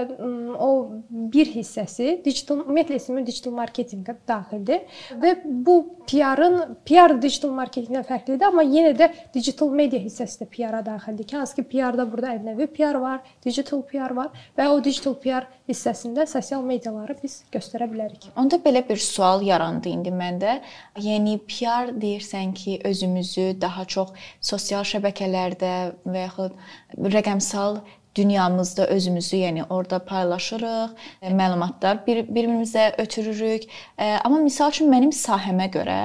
o 0.58 0.70
bir 1.10 1.54
hissəsi 1.54 2.18
digital 2.24 2.64
ümumiyyətlə 2.64 2.98
SMM 3.00 3.24
digital 3.28 3.54
marketinqə 3.56 4.18
daxildir 4.28 4.84
və 5.22 5.36
bu 5.66 5.76
PR-ın 6.10 6.76
PR 6.86 7.14
digital 7.22 7.52
marketinqdən 7.54 8.04
fərqlidir, 8.08 8.46
amma 8.48 8.64
yenə 8.66 8.90
də 8.98 9.10
digital 9.34 9.70
media 9.74 10.00
hissəsi 10.02 10.40
də 10.42 10.48
PR-a 10.50 10.80
daxildir. 10.86 11.26
Ki, 11.28 11.36
hansı 11.36 11.56
ki 11.58 11.64
PR-da 11.70 12.06
burada 12.10 12.32
ənənəvi 12.38 12.66
PR 12.74 12.98
var, 13.02 13.20
digital 13.44 13.84
PR 13.86 14.16
var 14.16 14.32
və 14.58 14.66
o 14.72 14.80
digital 14.82 15.14
PR 15.22 15.46
hissəsində 15.70 16.26
sosial 16.30 16.64
mediaları 16.66 17.16
biz 17.22 17.40
göstərə 17.54 17.86
bilərik. 17.92 18.30
Onda 18.40 18.58
belə 18.64 18.82
bir 18.88 18.98
sual 19.02 19.44
yarandı 19.46 19.92
indi 19.92 20.10
məndə. 20.14 20.58
Yəni 20.98 21.38
PR 21.50 21.94
deyirsən 21.94 22.54
ki, 22.58 22.80
özümüzü 22.90 23.52
daha 23.60 23.84
çox 23.84 24.10
sosial 24.40 24.86
şəbəkələrdə 24.88 25.74
və 26.10 26.26
yaxud 26.26 27.10
rəqəmsal 27.14 27.82
dünyamızda 28.14 28.86
özümüzü, 28.86 29.36
yəni 29.36 29.64
orada 29.70 29.98
paylaşırıq, 30.04 30.90
e, 31.22 31.30
məlumatlar 31.30 32.06
bir-birimizə 32.06 32.94
ötürürük. 32.98 33.62
E, 33.98 34.18
amma 34.24 34.38
misal 34.38 34.70
üçün 34.70 34.90
mənim 34.92 35.12
sahəmə 35.14 35.68
görə 35.70 36.00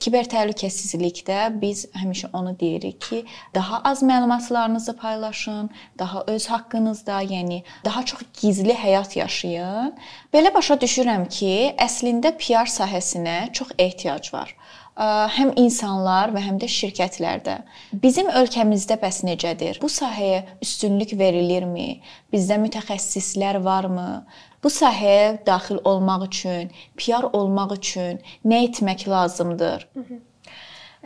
kiber 0.00 0.26
təhlükəsizlikdə 0.28 1.60
biz 1.60 1.86
həmişə 1.96 2.32
onu 2.32 2.56
deyirik 2.60 3.00
ki, 3.00 3.24
daha 3.54 3.80
az 3.84 4.02
məlumatlarınızı 4.02 4.96
paylaşın, 4.96 5.70
daha 5.98 6.24
öz 6.26 6.46
haqqınızda, 6.46 7.22
yəni 7.22 7.62
daha 7.84 8.04
çox 8.04 8.20
gizli 8.40 8.74
həyat 8.74 9.18
yaşayın. 9.18 9.94
Belə 10.34 10.54
başa 10.54 10.74
düşürəm 10.74 11.28
ki, 11.28 11.74
əslində 11.78 12.34
PR 12.38 12.68
sahəsinə 12.78 13.52
çox 13.52 13.68
ehtiyac 13.78 14.34
var 14.34 14.54
həm 14.98 15.52
insanlar 15.60 16.32
və 16.34 16.42
həm 16.42 16.58
də 16.58 16.68
şirkətlərdə. 16.74 17.58
Bizim 18.02 18.30
ölkəmizdə 18.40 18.98
bəs 18.98 19.22
necədir? 19.26 19.78
Bu 19.82 19.90
sahəyə 19.92 20.42
üstünlük 20.64 21.14
verilirmi? 21.18 22.00
Bizdə 22.34 22.58
mütəxəssislər 22.64 23.60
varmı? 23.62 24.24
Bu 24.62 24.72
sahəyə 24.74 25.38
daxil 25.46 25.78
olmaq 25.86 26.26
üçün, 26.26 26.72
PR 26.98 27.30
olmaq 27.30 27.76
üçün 27.78 28.18
nə 28.44 28.64
etmək 28.66 29.06
lazımdır? 29.08 29.88
Hı 29.94 30.00
-hı. 30.00 30.18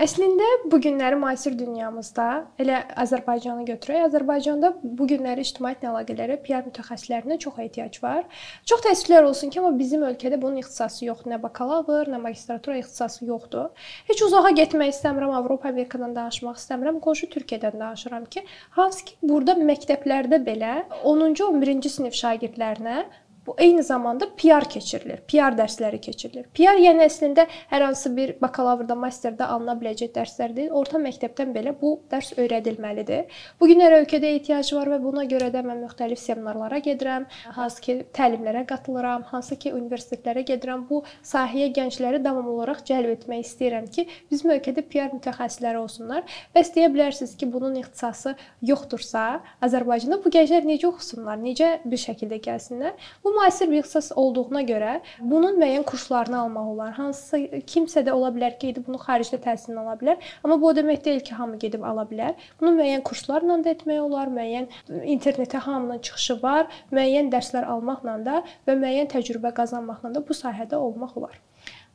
Əslində 0.00 0.46
bu 0.72 0.78
günləri 0.80 1.18
müasir 1.20 1.52
dünyamızda 1.52 2.26
elə 2.62 2.78
Azərbaycanı 3.02 3.66
götürək. 3.68 4.06
Azərbaycanda 4.06 4.70
bu 4.82 5.04
günləri 5.10 5.44
ictimaiyyət 5.44 5.84
əlaqələri 5.90 6.38
PR 6.46 6.64
mütəxəssislərinə 6.64 7.36
çox 7.42 7.58
ehtiyac 7.66 7.98
var. 8.00 8.22
Çox 8.64 8.80
təəssüflər 8.86 9.28
olsun 9.28 9.52
ki, 9.52 9.60
amma 9.60 9.76
bizim 9.76 10.06
ölkədə 10.08 10.38
bunun 10.40 10.62
ixtisası 10.62 11.04
yoxdur. 11.10 11.34
Nə 11.34 11.38
bakalavr, 11.42 12.08
nə 12.08 12.22
magistratura 12.22 12.78
ixtisası 12.80 13.28
yoxdur. 13.28 13.68
Heç 14.08 14.22
uzağa 14.24 14.54
getmək 14.62 14.94
istəmirəm, 14.94 15.34
Avropa, 15.36 15.68
Amerikadan 15.68 16.16
danışmaq 16.16 16.56
istəmirəm. 16.62 17.02
Qonşu 17.04 17.28
Türkiyədən 17.36 17.76
danışıram 17.84 18.24
ki, 18.32 18.46
hansı 18.78 19.10
ki, 19.10 19.18
burada 19.20 19.58
məktəblərdə 19.60 20.40
belə 20.48 20.72
10-cu, 21.04 21.52
11-ci 21.52 21.92
sinif 21.98 22.16
şagirdlərinə 22.16 23.04
Bu 23.46 23.54
eyni 23.58 23.82
zamanda 23.82 24.28
PR 24.36 24.68
keçirilir. 24.70 25.18
PR 25.26 25.56
dərsləri 25.58 25.98
keçirilir. 26.00 26.44
PR 26.54 26.78
yəni 26.78 27.02
əslində 27.08 27.48
hər 27.72 27.82
hansı 27.88 28.12
bir 28.14 28.36
bakalavrda, 28.42 28.94
masterdə 28.94 29.48
alına 29.50 29.74
biləcək 29.80 30.12
dərslər 30.14 30.52
deyil. 30.54 30.70
Orta 30.78 31.00
məktəbdən 31.02 31.50
belə 31.56 31.72
bu 31.80 31.96
dərs 32.12 32.30
öyrədilməlidir. 32.38 33.24
Bu 33.58 33.66
günlər 33.66 33.96
ölkədə 33.96 34.30
ehtiyac 34.36 34.70
var 34.76 34.92
və 34.92 34.98
buna 35.02 35.24
görə 35.26 35.48
də 35.50 35.64
mən 35.66 35.82
müxtəlif 35.82 36.22
seminarlara 36.22 36.78
gedirəm, 36.86 37.26
hansı 37.56 37.82
ki 37.82 37.96
təlimlərə 38.14 38.62
qatılıram, 38.70 39.26
hansı 39.32 39.58
ki 39.58 39.74
universitetlərə 39.74 40.46
gedirəm. 40.46 40.86
Bu 40.86 41.02
sahəyə 41.26 41.72
gəncləri 41.74 42.22
davamlı 42.22 42.54
olaraq 42.60 42.84
cəlb 42.86 43.10
etmək 43.16 43.42
istəyirəm 43.48 43.90
ki, 43.90 44.06
bizim 44.30 44.54
ölkədə 44.54 44.86
PR 44.86 45.10
mütəxəssisləri 45.16 45.82
olsunlar. 45.82 46.22
Bəs 46.54 46.70
deyə 46.78 46.92
bilərsiniz 46.94 47.34
ki, 47.34 47.50
bunun 47.50 47.74
ixtisası 47.82 48.36
yoxdursa, 48.70 49.26
Azərbaycanda 49.66 50.22
bu 50.22 50.30
gənclər 50.30 50.62
necə 50.70 50.86
oxusunlar, 50.92 51.42
necə 51.42 51.74
bir 51.82 52.06
şəkildə 52.06 52.38
gəlsinlər? 52.46 53.10
Bu 53.24 53.31
Bu 53.32 53.40
müasir 53.40 53.70
bir 53.70 53.78
ixtisas 53.80 54.12
olduğuna 54.16 54.60
görə 54.68 54.90
bunun 55.20 55.54
müəyyən 55.60 55.84
kurslarını 55.88 56.36
almaq 56.38 56.66
olar. 56.72 56.90
Hansısa 56.98 57.38
kimsə 57.72 58.02
də 58.04 58.12
ola 58.12 58.28
bilər 58.34 58.58
ki, 58.60 58.74
bunu 58.86 59.00
xaricdə 59.00 59.38
təhsilini 59.46 59.80
ala 59.80 59.94
bilər, 60.02 60.18
amma 60.44 60.58
bu 60.60 60.68
o 60.68 60.72
demək 60.76 61.00
deyil 61.06 61.22
ki, 61.24 61.32
hamı 61.38 61.56
gedib 61.62 61.86
ala 61.88 62.04
bilər. 62.10 62.36
Bunu 62.60 62.74
müəyyən 62.76 63.00
kurslarla 63.08 63.56
da 63.64 63.72
etmək 63.72 64.02
olar, 64.04 64.28
müəyyən 64.36 64.68
internetə 65.14 65.64
hamının 65.64 66.04
çıxışı 66.10 66.38
var, 66.44 66.68
müəyyən 66.92 67.32
dərslər 67.32 67.72
almaqla 67.72 68.18
da 68.28 68.38
və 68.68 68.76
müəyyən 68.84 69.08
təcrübə 69.16 69.56
qazanmaqla 69.62 70.12
da 70.12 70.26
bu 70.28 70.36
sahədə 70.36 70.84
olmaq 70.84 71.16
olar. 71.22 71.40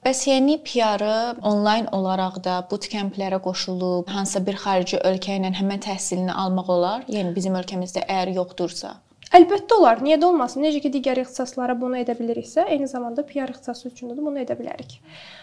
Bəs 0.06 0.25
yeni 0.29 0.58
PR-ı 0.65 1.15
onlayn 1.46 1.91
olaraq 1.94 2.41
da 2.50 2.62
bootcamplərə 2.72 3.44
qoşulub 3.46 4.10
hansısa 4.10 4.48
bir 4.50 4.58
xarici 4.65 5.06
ölkə 5.06 5.38
ilə 5.38 5.53
həmin 5.62 5.86
təhsilini 5.86 6.34
almaq 6.46 6.77
olar? 6.82 7.12
Yəni 7.13 7.38
bizim 7.38 7.62
ölkəmizdə 7.62 8.08
əgər 8.08 8.39
yoxdursa. 8.41 9.01
Əlbəttə 9.36 9.75
olar. 9.75 10.00
Niyə 10.00 10.15
də 10.22 10.24
olmasın? 10.24 10.62
Necə 10.63 10.79
ki 10.86 10.89
digər 10.93 11.19
ixtisaslara 11.19 11.74
bunu 11.79 11.98
edə 12.00 12.13
biliriksə, 12.15 12.63
eyni 12.72 12.88
zamanda 12.88 13.25
PR 13.27 13.51
ixtisası 13.51 13.89
üçün 13.89 14.13
də 14.13 14.24
bunu 14.24 14.39
edə 14.39 14.55
bilərik. 14.55 14.93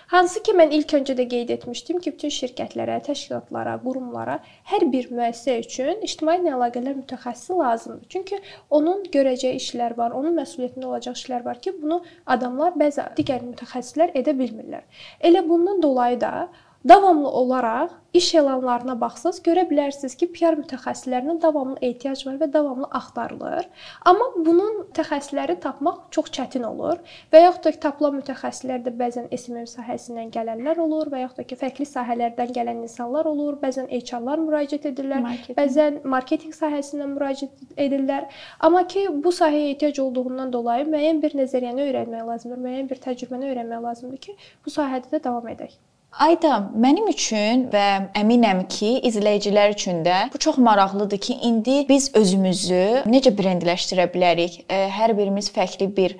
Hansı 0.08 0.40
ki 0.46 0.54
mən 0.56 0.72
ilk 0.78 0.94
öncə 0.98 1.16
də 1.18 1.26
qeyd 1.28 1.52
etmişdim 1.58 2.00
ki, 2.00 2.14
bütün 2.16 2.32
şirkətlərə, 2.38 2.96
təşkilatlara, 3.04 3.76
qurumlara 3.84 4.38
hər 4.72 4.88
bir 4.94 5.10
müəssisə 5.12 5.58
üçün 5.66 6.00
ictimai 6.08 6.38
əlaqələr 6.54 6.96
mütəxəssisi 7.02 7.60
lazımdır. 7.60 8.08
Çünki 8.14 8.40
onun 8.70 9.04
görəcəyi 9.12 9.60
işlər 9.60 9.98
var, 10.00 10.16
onun 10.16 10.38
məsuliyyətində 10.40 10.88
olacaq 10.88 11.20
işlər 11.20 11.44
var 11.44 11.60
ki, 11.60 11.76
bunu 11.82 12.00
adamlar 12.24 12.78
bəzi 12.80 13.04
digər 13.20 13.44
mütəxəssislər 13.50 14.16
edə 14.16 14.32
bilmirlər. 14.40 14.88
Elə 15.20 15.44
bundan 15.48 15.84
dolayı 15.84 16.20
da 16.24 16.48
davamlı 16.88 17.28
olaraq 17.28 17.88
iş 18.14 18.34
elanlarına 18.34 18.94
baxsaz 19.00 19.40
görə 19.42 19.64
bilərsiniz 19.70 20.14
ki, 20.18 20.28
PR 20.34 20.54
mütəxəssislərinə 20.58 21.34
davamlı 21.42 21.78
ehtiyac 21.82 22.20
var 22.26 22.36
və 22.42 22.48
davamlı 22.52 22.86
axtarılır. 22.98 23.64
Amma 24.10 24.26
bunun 24.36 24.76
mütəxəssisləri 24.82 25.56
tapmaq 25.64 25.96
çox 26.14 26.28
çətin 26.36 26.66
olur 26.68 27.00
və 27.32 27.40
yaxud 27.42 27.64
da 27.64 27.72
ki, 27.74 27.80
tapılan 27.86 28.20
mütəxəssislər 28.20 28.84
də 28.84 28.92
bəzən 29.00 29.26
SMM 29.38 29.66
sahəsindən 29.72 30.30
gələnlər 30.36 30.82
olur 30.84 31.10
və 31.14 31.24
yaxud 31.24 31.40
da 31.40 31.46
ki, 31.50 31.58
fərqli 31.62 31.86
sahələrdən 31.90 32.52
gələn 32.58 32.84
insanlar 32.86 33.26
olur. 33.32 33.56
Bəzən 33.64 33.88
HR-lar 33.88 34.42
müraciət 34.44 34.86
edirlər, 34.92 35.24
marketing. 35.24 35.56
bəzən 35.58 35.98
marketinq 36.14 36.54
sahəsindən 36.58 37.16
müraciət 37.16 37.80
edirlər. 37.86 38.28
Amma 38.60 38.84
ki, 38.86 39.08
bu 39.24 39.32
sahəyə 39.34 39.72
ehtiyac 39.72 39.98
olduğundan 40.04 40.52
dolayı 40.52 40.86
müəyyən 40.92 41.24
bir 41.24 41.34
nəzəriyyəni 41.40 41.88
öyrənmək 41.88 42.30
lazımdır, 42.30 42.62
müəyyən 42.68 42.92
bir 42.92 43.02
təcrübəni 43.08 43.50
öyrənmək 43.50 43.84
lazımdır 43.88 44.22
ki, 44.28 44.36
bu 44.66 44.76
sahədə 44.78 45.16
də 45.16 45.24
davam 45.24 45.50
edək. 45.56 45.74
Ayda, 46.14 46.60
mənim 46.78 47.08
üçün 47.10 47.64
və 47.72 47.84
əminəm 48.14 48.60
ki, 48.70 49.00
izləyicilər 49.08 49.72
üçün 49.74 50.04
də 50.06 50.28
bu 50.30 50.38
çox 50.38 50.60
maraqlıdır 50.62 51.18
ki, 51.18 51.34
indi 51.42 51.74
biz 51.88 52.12
özümüzü 52.14 53.02
necə 53.10 53.32
brendləşdirə 53.34 54.04
bilərik? 54.12 54.60
Hər 54.70 55.10
birimiz 55.18 55.48
fərqli 55.50 55.88
bir 55.96 56.14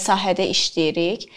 sahədə 0.00 0.48
işləyirik 0.50 1.28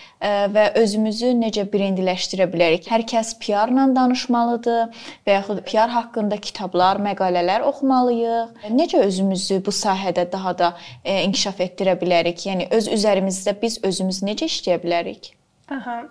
və 0.55 0.63
özümüzü 0.81 1.29
necə 1.37 1.67
brendləşdirə 1.69 2.47
bilərik? 2.49 2.87
Hər 2.89 3.05
kəs 3.11 3.35
PR-la 3.43 3.85
danışmalıdır 3.93 5.03
və 5.27 5.35
yaxud 5.37 5.61
PR 5.69 5.93
haqqında 5.93 6.39
kitablar, 6.41 6.97
məqalələr 7.05 7.67
oxumalıyıq. 7.69 8.65
Necə 8.79 9.03
özümüzü 9.05 9.59
bu 9.65 9.75
sahədə 9.77 10.25
daha 10.31 10.55
da 10.57 10.71
inkişaf 11.05 11.61
etdirə 11.67 11.93
bilərik? 12.01 12.47
Yəni 12.49 12.71
öz 12.73 12.89
üzərimizdə 12.97 13.53
biz 13.61 13.77
özümüz 13.85 14.23
necə 14.25 14.49
işləyə 14.49 14.81
bilərik? 14.81 15.35
Aha. 15.71 16.01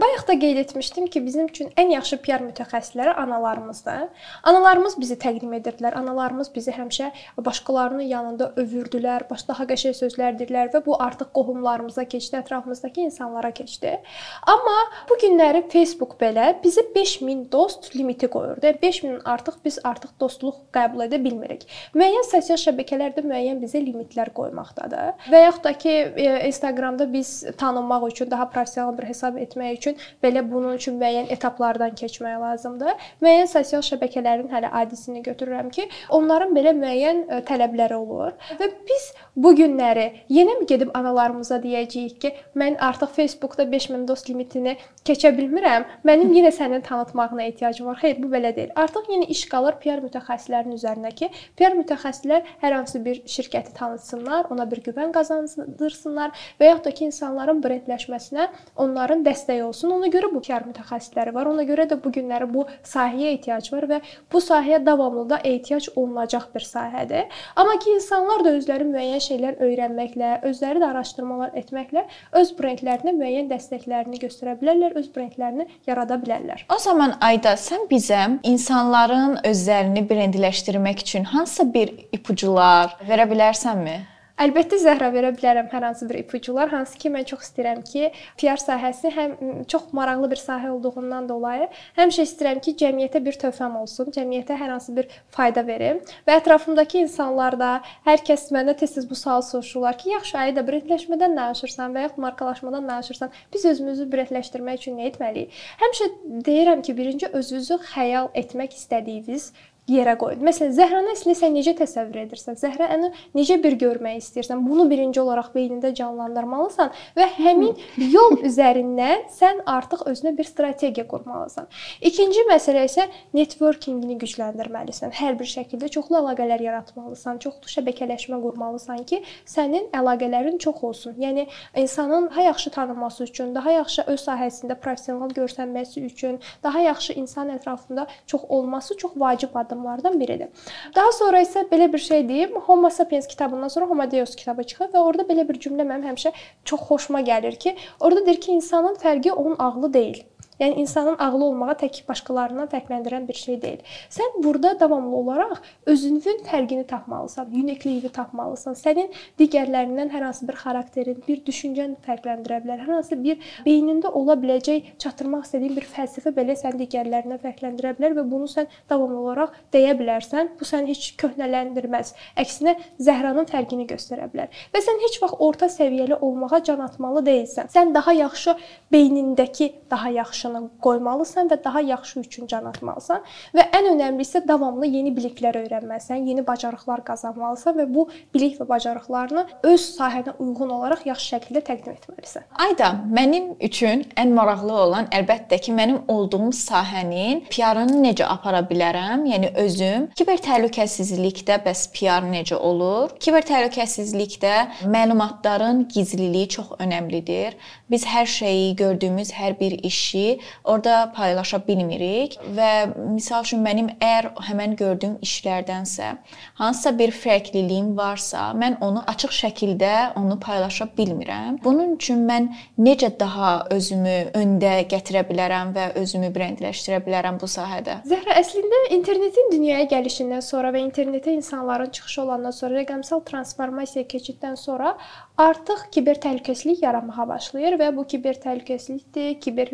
Bayaq 0.00 0.26
da 0.28 0.38
qeyd 0.38 0.56
etmişdim 0.56 1.06
ki, 1.06 1.24
bizim 1.26 1.46
üçün 1.46 1.70
ən 1.76 1.92
yaxşı 1.92 2.16
PR 2.24 2.42
mütəxəssisləri 2.46 3.14
analarımızdır. 3.22 4.08
Analarımız 4.42 4.96
bizi 5.00 5.16
təqdim 5.20 5.52
edirdilər. 5.58 5.94
Analarımız 5.98 6.50
bizi 6.54 6.72
həmişə 6.72 7.10
başqalarının 7.38 8.08
yanında 8.10 8.52
övürdülər, 8.56 9.28
baş 9.30 9.46
daha 9.48 9.66
qəşəng 9.70 9.96
sözlər 9.98 10.38
dedilər 10.40 10.72
və 10.74 10.82
bu 10.86 10.96
artıq 11.02 11.32
qohumlarımıza 11.36 12.04
keçdi, 12.04 12.36
ətrafımızdakı 12.40 13.00
insanlara 13.06 13.50
keçdi. 13.50 13.98
Amma 14.46 14.78
bu 15.08 15.18
günləri 15.22 15.64
Facebook 15.72 16.16
belə 16.20 16.54
bizi 16.64 16.82
5000 16.94 17.44
dost 17.52 17.92
limiti 17.96 18.28
qoyur. 18.32 18.58
Yəni 18.62 18.82
5000 18.82 19.20
artıq 19.24 19.60
biz 19.64 19.78
artıq 19.84 20.14
dostluq 20.20 20.58
qəbul 20.74 21.06
edə 21.06 21.20
bilmirik. 21.24 21.66
Müəyyən 21.94 22.26
sosial 22.30 22.58
şəbəkələrdə 22.60 23.24
müəyyən 23.26 23.62
bizə 23.62 23.82
limitlər 23.84 24.32
qoymaqdadır. 24.36 25.28
Və 25.32 25.44
yaxud 25.46 25.64
da 25.64 25.72
ki, 25.78 25.92
e, 26.16 26.28
Instagramda 26.48 27.12
biz 27.12 27.44
tanınmaq 27.58 28.08
üçün 28.08 28.30
daha 28.30 28.48
professional 28.50 28.98
bir 28.98 29.08
hesab 29.10 29.36
etmək 29.36 29.61
üçün 29.76 29.96
belə 30.24 30.42
bunun 30.50 30.76
üçün 30.76 30.98
müəyyən 31.00 31.30
etaplardan 31.34 31.96
keçmək 31.98 32.38
lazımdır. 32.42 33.08
Müəyyən 33.22 33.50
sosial 33.52 33.84
şəbəkələrin 33.86 34.50
hələ 34.52 34.70
adisini 34.82 35.22
götürürəm 35.22 35.70
ki, 35.70 35.88
onların 36.10 36.54
belə 36.56 36.74
müəyyən 36.78 37.24
e, 37.28 37.40
tələbləri 37.48 37.98
olur 37.98 38.32
və 38.60 38.70
biz 38.88 39.08
bu 39.36 39.54
günləri 39.56 40.08
yenə 40.32 40.58
mi 40.60 40.66
gedib 40.68 40.90
analarımıza 40.94 41.60
deyəcəyik 41.62 42.18
ki, 42.22 42.32
mən 42.58 42.78
artıq 42.82 43.14
Facebookda 43.16 43.66
5000 43.72 44.08
dost 44.08 44.28
limitini 44.30 44.76
keçə 45.06 45.32
bilmirəm. 45.36 45.86
Mənim 46.06 46.32
yenə 46.36 46.52
səni 46.54 46.82
tanıtmağına 46.82 47.42
ehtiyacım 47.42 47.86
var. 47.86 47.98
Xeyr, 48.02 48.18
bu 48.22 48.28
belə 48.32 48.52
deyil. 48.56 48.72
Artıq 48.78 49.08
yenə 49.12 49.28
iş 49.32 49.44
qalır 49.50 49.78
PR 49.82 50.02
mütəxəssislərinin 50.04 50.78
üzərinə 50.78 51.12
ki, 51.18 51.30
PR 51.58 51.76
mütəxəssislər 51.78 52.46
hər 52.62 52.76
hansı 52.76 53.02
bir 53.04 53.22
şirkəti 53.34 53.74
tanıtsınlar, 53.76 54.50
ona 54.54 54.68
bir 54.70 54.82
güvən 54.86 55.12
qazandırsınlar 55.16 56.36
və 56.60 56.70
yaxud 56.70 56.86
da 56.86 56.94
ki, 56.98 57.08
insanların 57.10 57.62
brendləşməsinə 57.64 58.48
onların 58.84 59.24
dəstəyi 59.42 59.62
olsun. 59.66 59.90
Ona 59.96 60.08
görə 60.12 60.30
bu 60.32 60.40
PR 60.40 60.64
mütəxəssisləri 60.68 61.34
var. 61.34 61.46
Ona 61.50 61.64
görə 61.66 61.86
də 61.90 61.98
bu 62.02 62.12
günləri 62.14 62.46
bu 62.52 62.66
sahəyə 62.86 63.34
ehtiyac 63.36 63.70
var 63.72 63.86
və 63.90 64.00
bu 64.32 64.38
sahəyə 64.38 64.84
davamlı 64.86 65.28
da 65.30 65.38
ehtiyac 65.44 65.88
olunacaq 65.96 66.48
bir 66.54 66.66
sahədir. 66.66 67.26
Amma 67.56 67.78
ki, 67.78 67.96
insanlar 67.96 68.44
da 68.44 68.54
özləri 68.58 68.86
müəyyən 68.90 69.22
şeylər 69.26 69.58
öyrənməklə, 69.66 70.32
özləri 70.48 70.82
də 70.82 70.90
araşdırmalar 70.92 71.56
etməklə 71.58 72.06
öz 72.40 72.54
brendlərinə 72.58 73.16
müəyyən 73.18 73.50
dəstəklərini 73.50 74.22
göstərə 74.22 74.56
bilərlər, 74.60 74.96
öz 75.00 75.10
brendlərini 75.14 75.68
yarada 75.86 76.20
bilərlər. 76.22 76.66
O 76.72 76.78
zaman 76.82 77.16
Ayda, 77.20 77.56
sən 77.58 77.88
bizə 77.90 78.22
insanların 78.46 79.40
özlərini 79.48 80.06
brendləşdirmək 80.08 81.04
üçün 81.06 81.28
hansısa 81.32 81.68
bir 81.74 81.94
ipucular 82.12 82.96
verə 83.08 83.28
bilərsənmi? 83.30 84.11
Əlbəttə 84.42 84.74
Zəhra 84.82 85.12
verə 85.14 85.28
bilərəm 85.36 85.68
hər 85.70 85.84
hansı 85.86 86.06
bir 86.08 86.16
ipucular, 86.18 86.70
hansı 86.72 86.96
ki 86.98 87.10
mən 87.14 87.26
çox 87.28 87.44
istəyirəm 87.44 87.82
ki, 87.86 88.08
PR 88.40 88.58
sahəsi 88.58 89.12
həm 89.14 89.34
çox 89.70 89.92
maraqlı 89.94 90.30
bir 90.32 90.40
sahə 90.40 90.72
olduğundan 90.72 91.28
dolayı 91.28 91.68
həmişə 91.98 92.24
istəyirəm 92.26 92.62
ki, 92.64 92.74
cəmiyyətə 92.80 93.20
bir 93.22 93.38
töhfəm 93.38 93.76
olsun, 93.78 94.10
cəmiyyətə 94.16 94.56
hər 94.58 94.72
hansı 94.74 94.96
bir 94.96 95.06
fayda 95.36 95.62
verim 95.68 96.00
və 96.26 96.40
ətrafımdakı 96.40 97.04
insanlar 97.04 97.54
da 97.60 97.70
hər 98.08 98.24
kəs 98.26 98.48
məndə 98.56 98.74
tez-tez 98.82 99.06
bu 99.06 99.18
sual 99.20 99.44
soruşurlar 99.46 100.00
ki, 100.00 100.10
yaxşı 100.16 100.38
ayda 100.46 100.66
brendləşmədən 100.66 101.38
danışırsan 101.38 101.94
və 101.94 102.08
yaxud 102.08 102.24
markalaşmadan 102.26 102.88
danışırsan, 102.90 103.30
biz 103.54 103.68
özümüzü 103.74 104.08
brendləşdirmək 104.16 104.82
üçün 104.82 104.98
nə 104.98 105.12
etməliyik? 105.12 105.54
Həmişə 105.84 106.10
deyirəm 106.50 106.82
ki, 106.82 106.96
birinci 106.98 107.30
özünüzü 107.30 107.78
xəyal 107.92 108.32
etmək 108.42 108.74
istədiyiniz 108.80 109.52
yerə 109.90 110.14
qoyun. 110.18 110.42
Məsələn, 110.46 110.70
Zəhranı 110.76 111.10
əslində 111.16 111.34
sən 111.40 111.56
necə 111.56 111.72
təsəvvür 111.74 112.20
edirsən? 112.22 112.54
Zəhrəni 112.60 113.08
necə 113.34 113.56
bir 113.62 113.74
görmək 113.80 114.20
istəyirsən? 114.20 114.60
Bunu 114.62 114.86
birinci 114.90 115.18
olaraq 115.20 115.48
beynində 115.56 115.90
canlandırmalısan 115.98 116.92
və 117.16 117.26
həmin 117.40 117.74
yol 118.12 118.36
üzərindən 118.46 119.26
sən 119.34 119.64
artıq 119.66 120.04
özünə 120.12 120.36
bir 120.38 120.46
strategiya 120.46 121.06
qurmalısan. 121.10 121.66
İkinci 122.00 122.44
məsələ 122.50 122.84
isə 122.86 123.08
networkingini 123.34 124.20
gücləndirməlisən. 124.22 125.16
Hər 125.18 125.38
bir 125.40 125.50
şəkildə 125.50 125.90
çoxlu 125.96 126.20
əlaqələr 126.20 126.62
yaratmalısan, 126.68 127.42
çoxlu 127.42 127.74
şəbəkələşmə 127.74 128.38
qurmalısan 128.44 129.02
ki, 129.08 129.22
sənin 129.50 129.90
əlaqələrin 129.98 130.62
çox 130.62 130.84
olsun. 130.92 131.18
Yəni 131.18 131.48
insanın 131.82 132.30
daha 132.30 132.46
yaxşı 132.52 132.70
tanınması 132.70 133.24
üçün, 133.24 133.54
daha 133.54 133.74
yaxşı 133.80 134.06
öz 134.06 134.28
sahəsində 134.28 134.78
professional 134.78 135.34
görsənməsi 135.34 136.06
üçün, 136.06 136.38
daha 136.62 136.86
yaxşı 136.86 137.18
insan 137.18 137.50
ətrafında 137.56 138.06
çox 138.26 138.46
olması 138.48 138.96
çox 138.96 139.12
vacib 139.16 139.54
addım 139.54 139.71
addımlardan 139.72 140.20
biridir. 140.20 140.48
Daha 140.94 141.12
sonra 141.12 141.40
isə 141.42 141.64
belə 141.70 141.92
bir 141.92 141.98
şey 141.98 142.28
deyim, 142.28 142.56
Homo 142.66 142.90
sapiens 142.90 143.26
kitabından 143.26 143.68
sonra 143.68 143.86
Homo 143.86 144.10
Deus 144.10 144.36
kitabı 144.36 144.64
çıxır 144.64 144.92
və 144.92 144.98
orada 144.98 145.22
belə 145.22 145.48
bir 145.48 145.58
cümlə 145.60 145.86
mənim 145.86 146.12
həmişə 146.12 146.32
çox 146.64 146.80
xoşuma 146.88 147.20
gəlir 147.20 147.58
ki, 147.58 147.76
orada 148.00 148.26
deyir 148.26 148.40
ki, 148.40 148.52
insanın 148.52 148.94
fərqi 148.94 149.32
onun 149.32 149.56
ağlı 149.58 149.92
deyil. 149.92 150.22
Yəni 150.62 150.78
insanın 150.84 151.16
ağlı 151.18 151.44
olmağı 151.44 151.74
tək 151.80 152.02
başqalarından 152.06 152.68
fərqləndirən 152.70 153.24
bir 153.26 153.34
şey 153.34 153.56
deyil. 153.62 153.80
Sən 154.10 154.36
burada 154.44 154.76
davamlı 154.80 155.16
olaraq 155.16 155.56
özünün 155.90 156.44
fərqini 156.46 156.84
tapmalısan, 156.86 157.48
unikliyini 157.50 158.10
tapmalısan. 158.14 158.76
Sənin 158.78 159.10
digərlərindən 159.40 160.12
hər 160.12 160.22
hansı 160.28 160.46
bir 160.46 160.60
xarakterin, 160.60 161.18
bir 161.26 161.40
düşüncən 161.48 161.96
fərqləndirə 162.06 162.60
bilər. 162.62 162.84
Hər 162.84 162.92
hansı 162.94 163.18
bir 163.24 163.48
beynində 163.66 164.12
ola 164.20 164.36
biləcək 164.38 164.92
çatdırmaq 165.02 165.48
istədiyin 165.48 165.74
bir 165.80 165.88
fəlsəfə 165.96 166.34
belə 166.36 166.54
səni 166.60 166.84
digərlərindən 166.84 167.42
fərqləndirə 167.42 167.96
bilər 167.98 168.14
və 168.20 168.26
bunu 168.30 168.46
sən 168.54 168.70
davamlı 168.90 169.18
olaraq 169.24 169.58
deyə 169.74 169.96
bilərsən. 169.98 170.54
Bu 170.60 170.68
səni 170.68 170.94
heç 170.94 171.10
köhnələndirməz. 171.24 172.14
Əksinə 172.38 172.76
Zəhranın 173.02 173.50
fərqini 173.50 173.88
göstərə 173.90 174.30
bilər. 174.30 174.54
Və 174.70 174.84
sən 174.86 175.02
heç 175.08 175.18
vaxt 175.24 175.42
orta 175.42 175.66
səviyyəli 175.72 176.22
olmağa 176.22 176.62
can 176.70 176.86
atmalı 176.86 177.26
deyilsən. 177.26 177.74
Sən 177.74 177.90
daha 177.98 178.14
yaxşı 178.20 178.54
beynindəki 178.94 179.72
daha 179.90 180.14
yaxşı 180.22 180.51
başına 180.52 180.68
qoymalısan 180.80 181.48
və 181.48 181.64
daha 181.64 181.80
yaxşı 181.80 182.20
üçün 182.20 182.46
can 182.46 182.64
atmalısan 182.64 183.22
və 183.54 183.64
ən 183.72 183.88
önəmlisi 183.94 184.46
davamlı 184.48 184.86
yeni 184.86 185.12
biliklər 185.14 185.56
öyrənməlisən, 185.62 186.26
yeni 186.26 186.46
bacarıqlar 186.46 187.04
qazanmalısan 187.04 187.76
və 187.78 187.86
bu 187.94 188.08
bilik 188.34 188.58
və 188.60 188.68
bacarıqlarını 188.68 189.46
öz 189.62 189.82
sahənə 189.98 190.36
uyğun 190.38 190.70
olaraq 190.70 191.06
yaxşı 191.06 191.36
şəkildə 191.36 191.62
təqdim 191.68 191.96
etməlisən. 191.96 192.46
Ayda, 192.66 192.92
mənim 193.10 193.54
üçün 193.60 194.04
ən 194.16 194.34
maraqlı 194.34 194.72
olan 194.72 195.08
əlbəttə 195.12 195.60
ki, 195.60 195.72
mənim 195.72 196.02
olduğum 196.08 196.52
sahənin 196.52 197.44
PR-ını 197.50 198.00
necə 198.02 198.26
apara 198.28 198.62
bilərəm? 198.68 199.26
Yəni 199.32 199.52
özüm 199.64 200.08
kiber 200.16 200.40
təhlükəsizlikdə 200.42 201.60
bəs 201.64 201.88
PR 201.94 202.26
necə 202.28 202.58
olur? 202.58 203.16
Kiber 203.20 203.46
təhlükəsizlikdə 203.48 204.86
məlumatların 204.90 205.86
gizliliyi 205.92 206.48
çox 206.48 206.76
önəmlidir. 206.82 207.56
Biz 207.90 208.06
hər 208.08 208.26
şeyi, 208.26 208.74
gördüyümüz 208.76 209.32
hər 209.36 209.58
bir 209.60 209.78
işi 209.84 210.41
orada 210.64 211.12
paylaşa 211.16 211.62
bilmirik 211.66 212.38
və 212.56 212.70
misal 212.96 213.44
üçün 213.46 213.62
mənim 213.64 213.90
əgər 213.98 214.30
həmin 214.48 214.76
gördüyüm 214.76 215.16
işlərdənsə 215.24 216.12
hansısa 216.60 216.92
bir 216.98 217.12
fərqliliyim 217.16 217.92
varsa, 217.96 218.50
mən 218.58 218.78
onu 218.84 219.02
açıq 219.12 219.34
şəkildə 219.38 219.92
onu 220.18 220.38
paylaşa 220.40 220.88
bilmirəm. 220.98 221.58
Bunun 221.64 221.96
üçün 221.96 222.24
mən 222.28 222.50
necə 222.78 223.12
daha 223.18 223.52
özümü 223.74 224.16
öndə 224.38 224.74
gətirə 224.90 225.24
bilərəm 225.28 225.72
və 225.76 225.88
özümü 226.02 226.32
brendləşdirə 226.34 227.02
bilərəm 227.06 227.40
bu 227.40 227.48
sahədə? 227.50 228.00
Zəhra, 228.08 228.36
əslində 228.40 228.82
internetin 228.96 229.50
dünyaya 229.52 229.88
gəlişindən 229.90 230.44
sonra 230.44 230.72
və 230.74 230.82
internetə 230.86 231.34
insanların 231.36 231.90
çıxışı 231.96 232.22
olandan 232.22 232.54
sonra, 232.56 232.82
rəqəmsal 232.82 233.24
transformasiya 233.28 234.06
keçiddən 234.08 234.56
sonra 234.56 234.96
artıq 235.38 235.86
kiber 235.92 236.20
təhlükəsizlik 236.22 236.82
yaranmağa 236.84 237.28
başlayır 237.28 237.78
və 237.80 237.90
bu 237.96 238.06
kiber 238.08 238.38
təhlükəsizlikdir, 238.42 239.38
kiber 239.40 239.72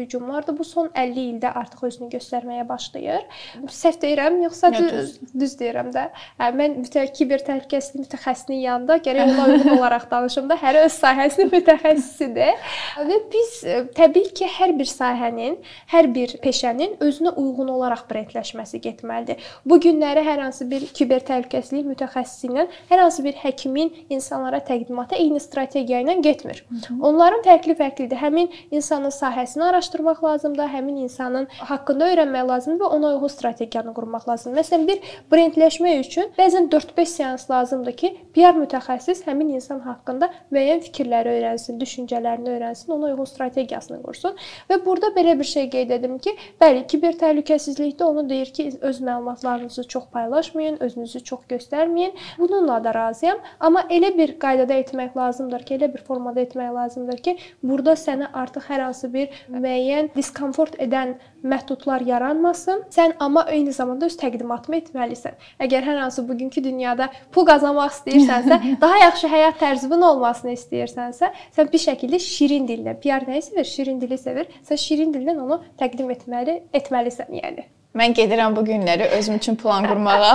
hücumlardır 0.49 0.58
bu 0.58 0.65
son 0.65 0.91
50 0.95 1.21
ildə 1.21 1.52
artıq 1.52 1.87
özünü 1.87 2.08
göstərməyə 2.13 2.69
başlayır. 2.69 3.25
Səhv 3.69 4.00
deyirəm, 4.02 4.43
yoxsa 4.43 4.73
düz, 4.73 4.93
düz, 4.93 5.19
düz 5.41 5.54
deyirəm 5.61 5.93
də. 5.93 6.08
Hə, 6.39 6.50
mən 6.56 6.78
mütəxəssис 6.82 7.17
kiber 7.19 7.41
təhlükəsizlik 7.45 8.06
mütəxəssisinin 8.06 8.61
yanında 8.63 8.97
gərək 8.99 9.32
ona 9.32 9.47
uyğun 9.52 9.78
olaraq 9.78 10.11
danışım 10.11 10.49
da. 10.49 10.56
Hər 10.56 10.84
öz 10.84 10.93
sahəsinin 10.93 11.50
mütəxəssisidir. 11.56 12.54
Və 12.99 13.19
biz 13.32 13.54
təbii 13.97 14.32
ki, 14.34 14.49
hər 14.58 14.75
bir 14.78 14.89
sahənin, 14.89 15.58
hər 15.93 16.11
bir 16.15 16.37
peşənin 16.43 16.99
özünə 17.04 17.34
uyğun 17.37 17.69
olaraq 17.76 18.06
brendləşməsi 18.11 18.80
getməlidir. 18.84 19.43
Bu 19.69 19.80
günləri 19.80 20.25
hər 20.26 20.45
hansı 20.47 20.69
bir 20.71 20.87
kiber 20.95 21.25
təhlükəsizlik 21.28 21.87
mütəxəssisi 21.93 22.49
ilə 22.50 22.69
hər 22.91 23.04
hansı 23.04 23.25
bir 23.25 23.37
həkimin 23.43 23.93
insanlara 24.11 24.61
təqdimatı 24.65 25.19
eyni 25.19 25.41
strategiya 25.41 26.02
ilə 26.04 26.19
getmir. 26.23 26.65
Onların 27.00 27.45
fərqli-fərqlidir. 27.47 28.19
Həmin 28.19 28.50
insanın 28.75 29.13
sahəsini 29.15 29.65
araşdırmaq 29.69 30.23
lazımdır 30.25 30.38
lazımdır, 30.39 30.69
həmin 30.71 30.97
insanın 31.03 31.47
haqqında 31.51 32.07
öyrənmək 32.13 32.49
lazımdır 32.49 32.85
və 32.85 32.89
ona 32.97 33.09
uyğun 33.17 33.33
strategiyanı 33.33 33.93
qurmaq 33.95 34.29
lazımdır. 34.29 34.61
Məsələn, 34.61 34.85
bir 34.87 34.99
brendləşmək 35.33 36.01
üçün 36.05 36.31
bəzən 36.39 36.69
4-5 36.71 37.07
seans 37.07 37.51
lazımdır 37.51 37.97
ki, 37.99 38.11
PR 38.35 38.55
mütəxəssis 38.59 39.25
həmin 39.27 39.51
insan 39.57 39.81
haqqında 39.83 40.31
müəyyən 40.55 40.83
fikirləri 40.87 41.33
öyrənsin, 41.39 41.81
düşüncələrini 41.81 42.53
öyrənsin, 42.55 42.93
ona 42.95 43.11
uyğun 43.11 43.27
strategiyasını 43.27 44.03
qursun. 44.03 44.37
Və 44.71 44.79
burada 44.85 45.11
belə 45.17 45.35
bir 45.39 45.49
şey 45.49 45.71
qeyd 45.75 45.91
edim 45.99 46.19
ki, 46.23 46.37
bəli, 46.61 46.87
kiber 46.87 47.19
təhlükəsizlikdə 47.19 48.05
onu 48.05 48.29
deyir 48.31 48.53
ki, 48.55 48.69
öz 48.81 49.01
məlumatlarınızı 49.01 49.89
çox 49.89 50.07
paylaşmayın, 50.13 50.79
özünüzü 50.81 51.25
çox 51.25 51.41
göstərməyin. 51.51 52.15
Bununla 52.39 52.79
da 52.85 52.95
razıyam, 52.95 53.43
amma 53.61 53.83
elə 53.91 54.15
bir 54.19 54.37
qaydada 54.39 54.79
etmək 54.85 55.17
lazımdır 55.17 55.67
ki, 55.67 55.81
elə 55.81 55.91
bir 55.95 56.07
formada 56.07 56.41
etmək 56.41 56.73
lazımdır 56.75 57.23
ki, 57.27 57.37
burada 57.63 57.97
sənə 57.99 58.31
artıq 58.33 58.69
hər 58.71 58.87
hansı 58.87 59.13
bir 59.13 59.35
müəyyən 59.51 60.13
disk 60.15 60.27
diskomfort 60.28 60.76
edən 60.82 61.17
məhdudlar 61.43 62.04
yaranmasın. 62.06 62.84
Sən 62.93 63.14
amma 63.21 63.45
eyni 63.52 63.73
zamanda 63.73 64.08
öz 64.10 64.17
təqdimatını 64.21 64.80
etməlisən. 64.82 65.38
Əgər 65.64 65.86
hər 65.88 66.00
hansı 66.02 66.25
bugünkü 66.28 66.62
dünyada 66.64 67.08
pul 67.32 67.47
qazanmaq 67.49 67.95
istəyirsənsə, 67.97 68.60
daha 68.82 69.00
yaxşı 69.04 69.32
həyat 69.32 69.58
tərzinin 69.62 70.04
olmasını 70.10 70.54
istəyirsənsə, 70.58 71.32
sən 71.56 71.73
bir 71.73 71.84
şəkildə 71.86 72.21
şirin 72.23 72.69
dillə, 72.69 72.99
PR 73.02 73.26
nəyi 73.30 73.43
sevir? 73.49 73.73
Şirin 73.73 74.00
dili 74.00 74.19
sevir. 74.19 74.52
Sən 74.69 74.84
şirin 74.84 75.14
dillə 75.17 75.38
onu 75.38 75.60
təqdim 75.80 76.12
etməli, 76.14 76.62
etməlisən, 76.76 77.34
yəni. 77.43 77.69
Mən 77.97 78.12
gedirəm 78.14 78.54
bu 78.54 78.62
günləri 78.67 79.08
özüm 79.17 79.38
üçün 79.41 79.56
plan 79.56 79.86
qurmağa. 79.88 80.34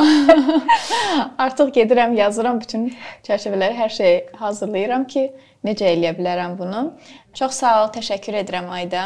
Artıq 1.46 1.70
gedirəm, 1.76 2.16
yazıram 2.18 2.60
bütün 2.60 2.90
çərçivələri, 3.28 3.78
hər 3.78 3.92
şeyi 3.94 4.18
hazırlayıram 4.40 5.06
ki, 5.08 5.28
necə 5.64 5.90
eləyə 5.94 6.14
bilərəm 6.18 6.58
bunu. 6.60 6.84
Çox 7.34 7.56
sağ 7.64 7.74
ol, 7.82 7.88
təşəkkür 7.96 8.36
edirəm 8.44 8.68
Ayda. 8.70 9.04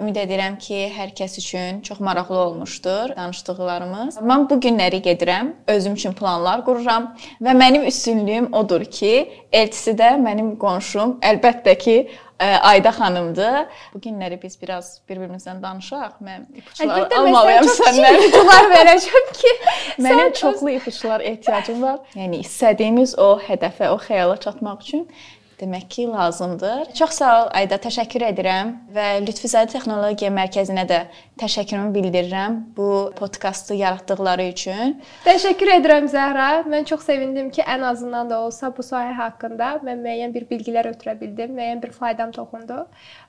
Ümid 0.00 0.16
edirəm 0.22 0.56
ki, 0.60 0.78
hər 0.96 1.10
kəs 1.16 1.36
üçün 1.42 1.82
çox 1.84 2.00
maraqlı 2.00 2.36
olmuşdur 2.40 3.12
danışdıqlarımız. 3.16 4.20
Mən 4.24 4.46
bu 4.48 4.56
günləri 4.64 5.02
gedirəm, 5.04 5.52
özüm 5.68 5.98
üçün 5.98 6.16
planlar 6.16 6.64
qururam 6.64 7.10
və 7.42 7.56
mənim 7.56 7.84
üstünlüyüm 7.90 8.52
odur 8.56 8.86
ki, 8.98 9.12
elçisidə 9.52 10.14
mənim 10.22 10.54
qonşum 10.60 11.18
əlbəttə 11.20 11.76
ki, 11.82 11.98
Ayda 12.38 12.90
xanımdır. 12.92 13.54
Bu 13.94 14.00
günləri 14.04 14.36
biz 14.42 14.58
biraz 14.62 14.98
bir-birimizdən 15.08 15.62
danışaq. 15.62 16.18
Mən 16.20 16.42
ipuçlar 16.52 17.06
almalıyam 17.16 17.64
səndən. 17.64 18.18
ipuçlar 18.26 18.68
verəcəm 18.74 19.30
ki, 19.38 19.52
mənim 20.04 20.34
çoxlu 20.36 20.74
ipuçlar 20.74 21.24
ehtiyacım 21.24 21.80
var. 21.82 22.02
Yəni 22.12 22.42
istədiyimiz 22.44 23.16
o 23.16 23.30
hədəfə, 23.40 23.88
o 23.88 23.96
xəyala 23.96 24.36
çatmaq 24.44 24.84
üçün 24.84 25.08
Demək 25.60 25.88
ki, 25.88 26.08
lazımdır. 26.08 26.92
Çox 26.94 27.10
sağ 27.16 27.30
ol 27.42 27.46
Ayda, 27.56 27.78
təşəkkür 27.80 28.26
edirəm 28.28 28.74
və 28.92 29.06
Lütfüzadə 29.24 29.70
Texnologiya 29.72 30.28
Mərkəzinə 30.28 30.82
də 30.84 30.98
təşəkkürümü 31.40 31.94
bildirirəm 31.94 32.58
bu 32.76 32.88
podkastı 33.16 33.74
yaratdıqları 33.78 34.44
üçün. 34.52 34.98
Təşəkkür 35.24 35.70
edirəm 35.78 36.10
Zəhra. 36.12 36.48
Mən 36.68 36.84
çox 36.90 37.06
sevindim 37.08 37.48
ki, 37.50 37.64
ən 37.64 37.86
azından 37.88 38.28
da 38.30 38.40
olsa 38.44 38.68
bu 38.76 38.84
sahə 38.84 39.14
haqqında 39.16 39.70
mən 39.86 40.02
müəyyən 40.04 40.34
bir 40.34 40.44
bilgilər 40.50 40.90
ötürə 40.92 41.16
bildim, 41.20 41.56
müəyyən 41.56 41.80
bir 41.82 41.96
faydam 41.96 42.36
toxundu. 42.36 42.82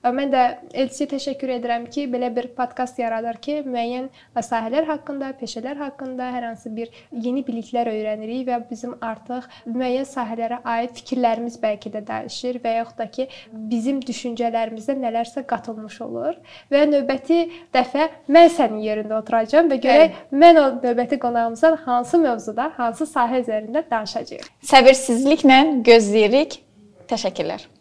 Mən 0.03 0.35
də 0.35 0.43
Elçiyə 0.83 1.07
təşəkkür 1.15 1.55
edirəm 1.61 1.87
ki, 1.87 2.09
belə 2.11 2.33
bir 2.35 2.51
podkast 2.59 2.99
yaradır 2.99 3.39
ki, 3.39 3.61
müəyyən 3.67 4.11
sahələr 4.35 4.87
haqqında, 4.91 5.31
peşələr 5.39 5.79
haqqında 5.79 6.27
hər 6.35 6.49
hansı 6.49 6.75
bir 6.75 6.91
yeni 7.11 7.47
biliklər 7.47 7.87
öyrənirik 7.95 8.47
və 8.51 8.61
bizim 8.69 8.99
artıq 8.99 9.47
müəyyən 9.71 10.11
sahələrə 10.11 10.59
aid 10.75 10.95
fikirlərimiz 10.99 11.59
bəlkə 11.63 11.95
də 11.95 12.03
dəyişir 12.17 12.59
və 12.63 12.75
yaxud 12.79 12.97
da 12.97 13.07
ki, 13.11 13.27
bizim 13.71 14.01
düşüncələrimizə 14.01 14.97
nələrsə 14.97 15.45
qatılmış 15.47 16.01
olur 16.07 16.35
və 16.73 16.83
növbəti 16.91 17.39
dəfə 17.73 18.09
mən 18.27 18.51
sənin 18.57 18.83
yerində 18.85 19.19
oturacağam 19.21 19.71
və 19.71 19.79
görək 19.85 20.17
Bəli. 20.17 20.41
mən 20.43 20.61
o 20.61 20.67
növbəti 20.81 21.19
qonağımıza 21.21 21.75
hansı 21.85 22.21
mövzuda, 22.25 22.71
hansı 22.77 23.07
sahə 23.09 23.41
üzərində 23.45 23.85
danışacağıq. 23.91 24.51
Səbirsizliklə 24.73 25.63
gözləyirik. 25.87 26.61
Təşəkkürlər. 27.07 27.76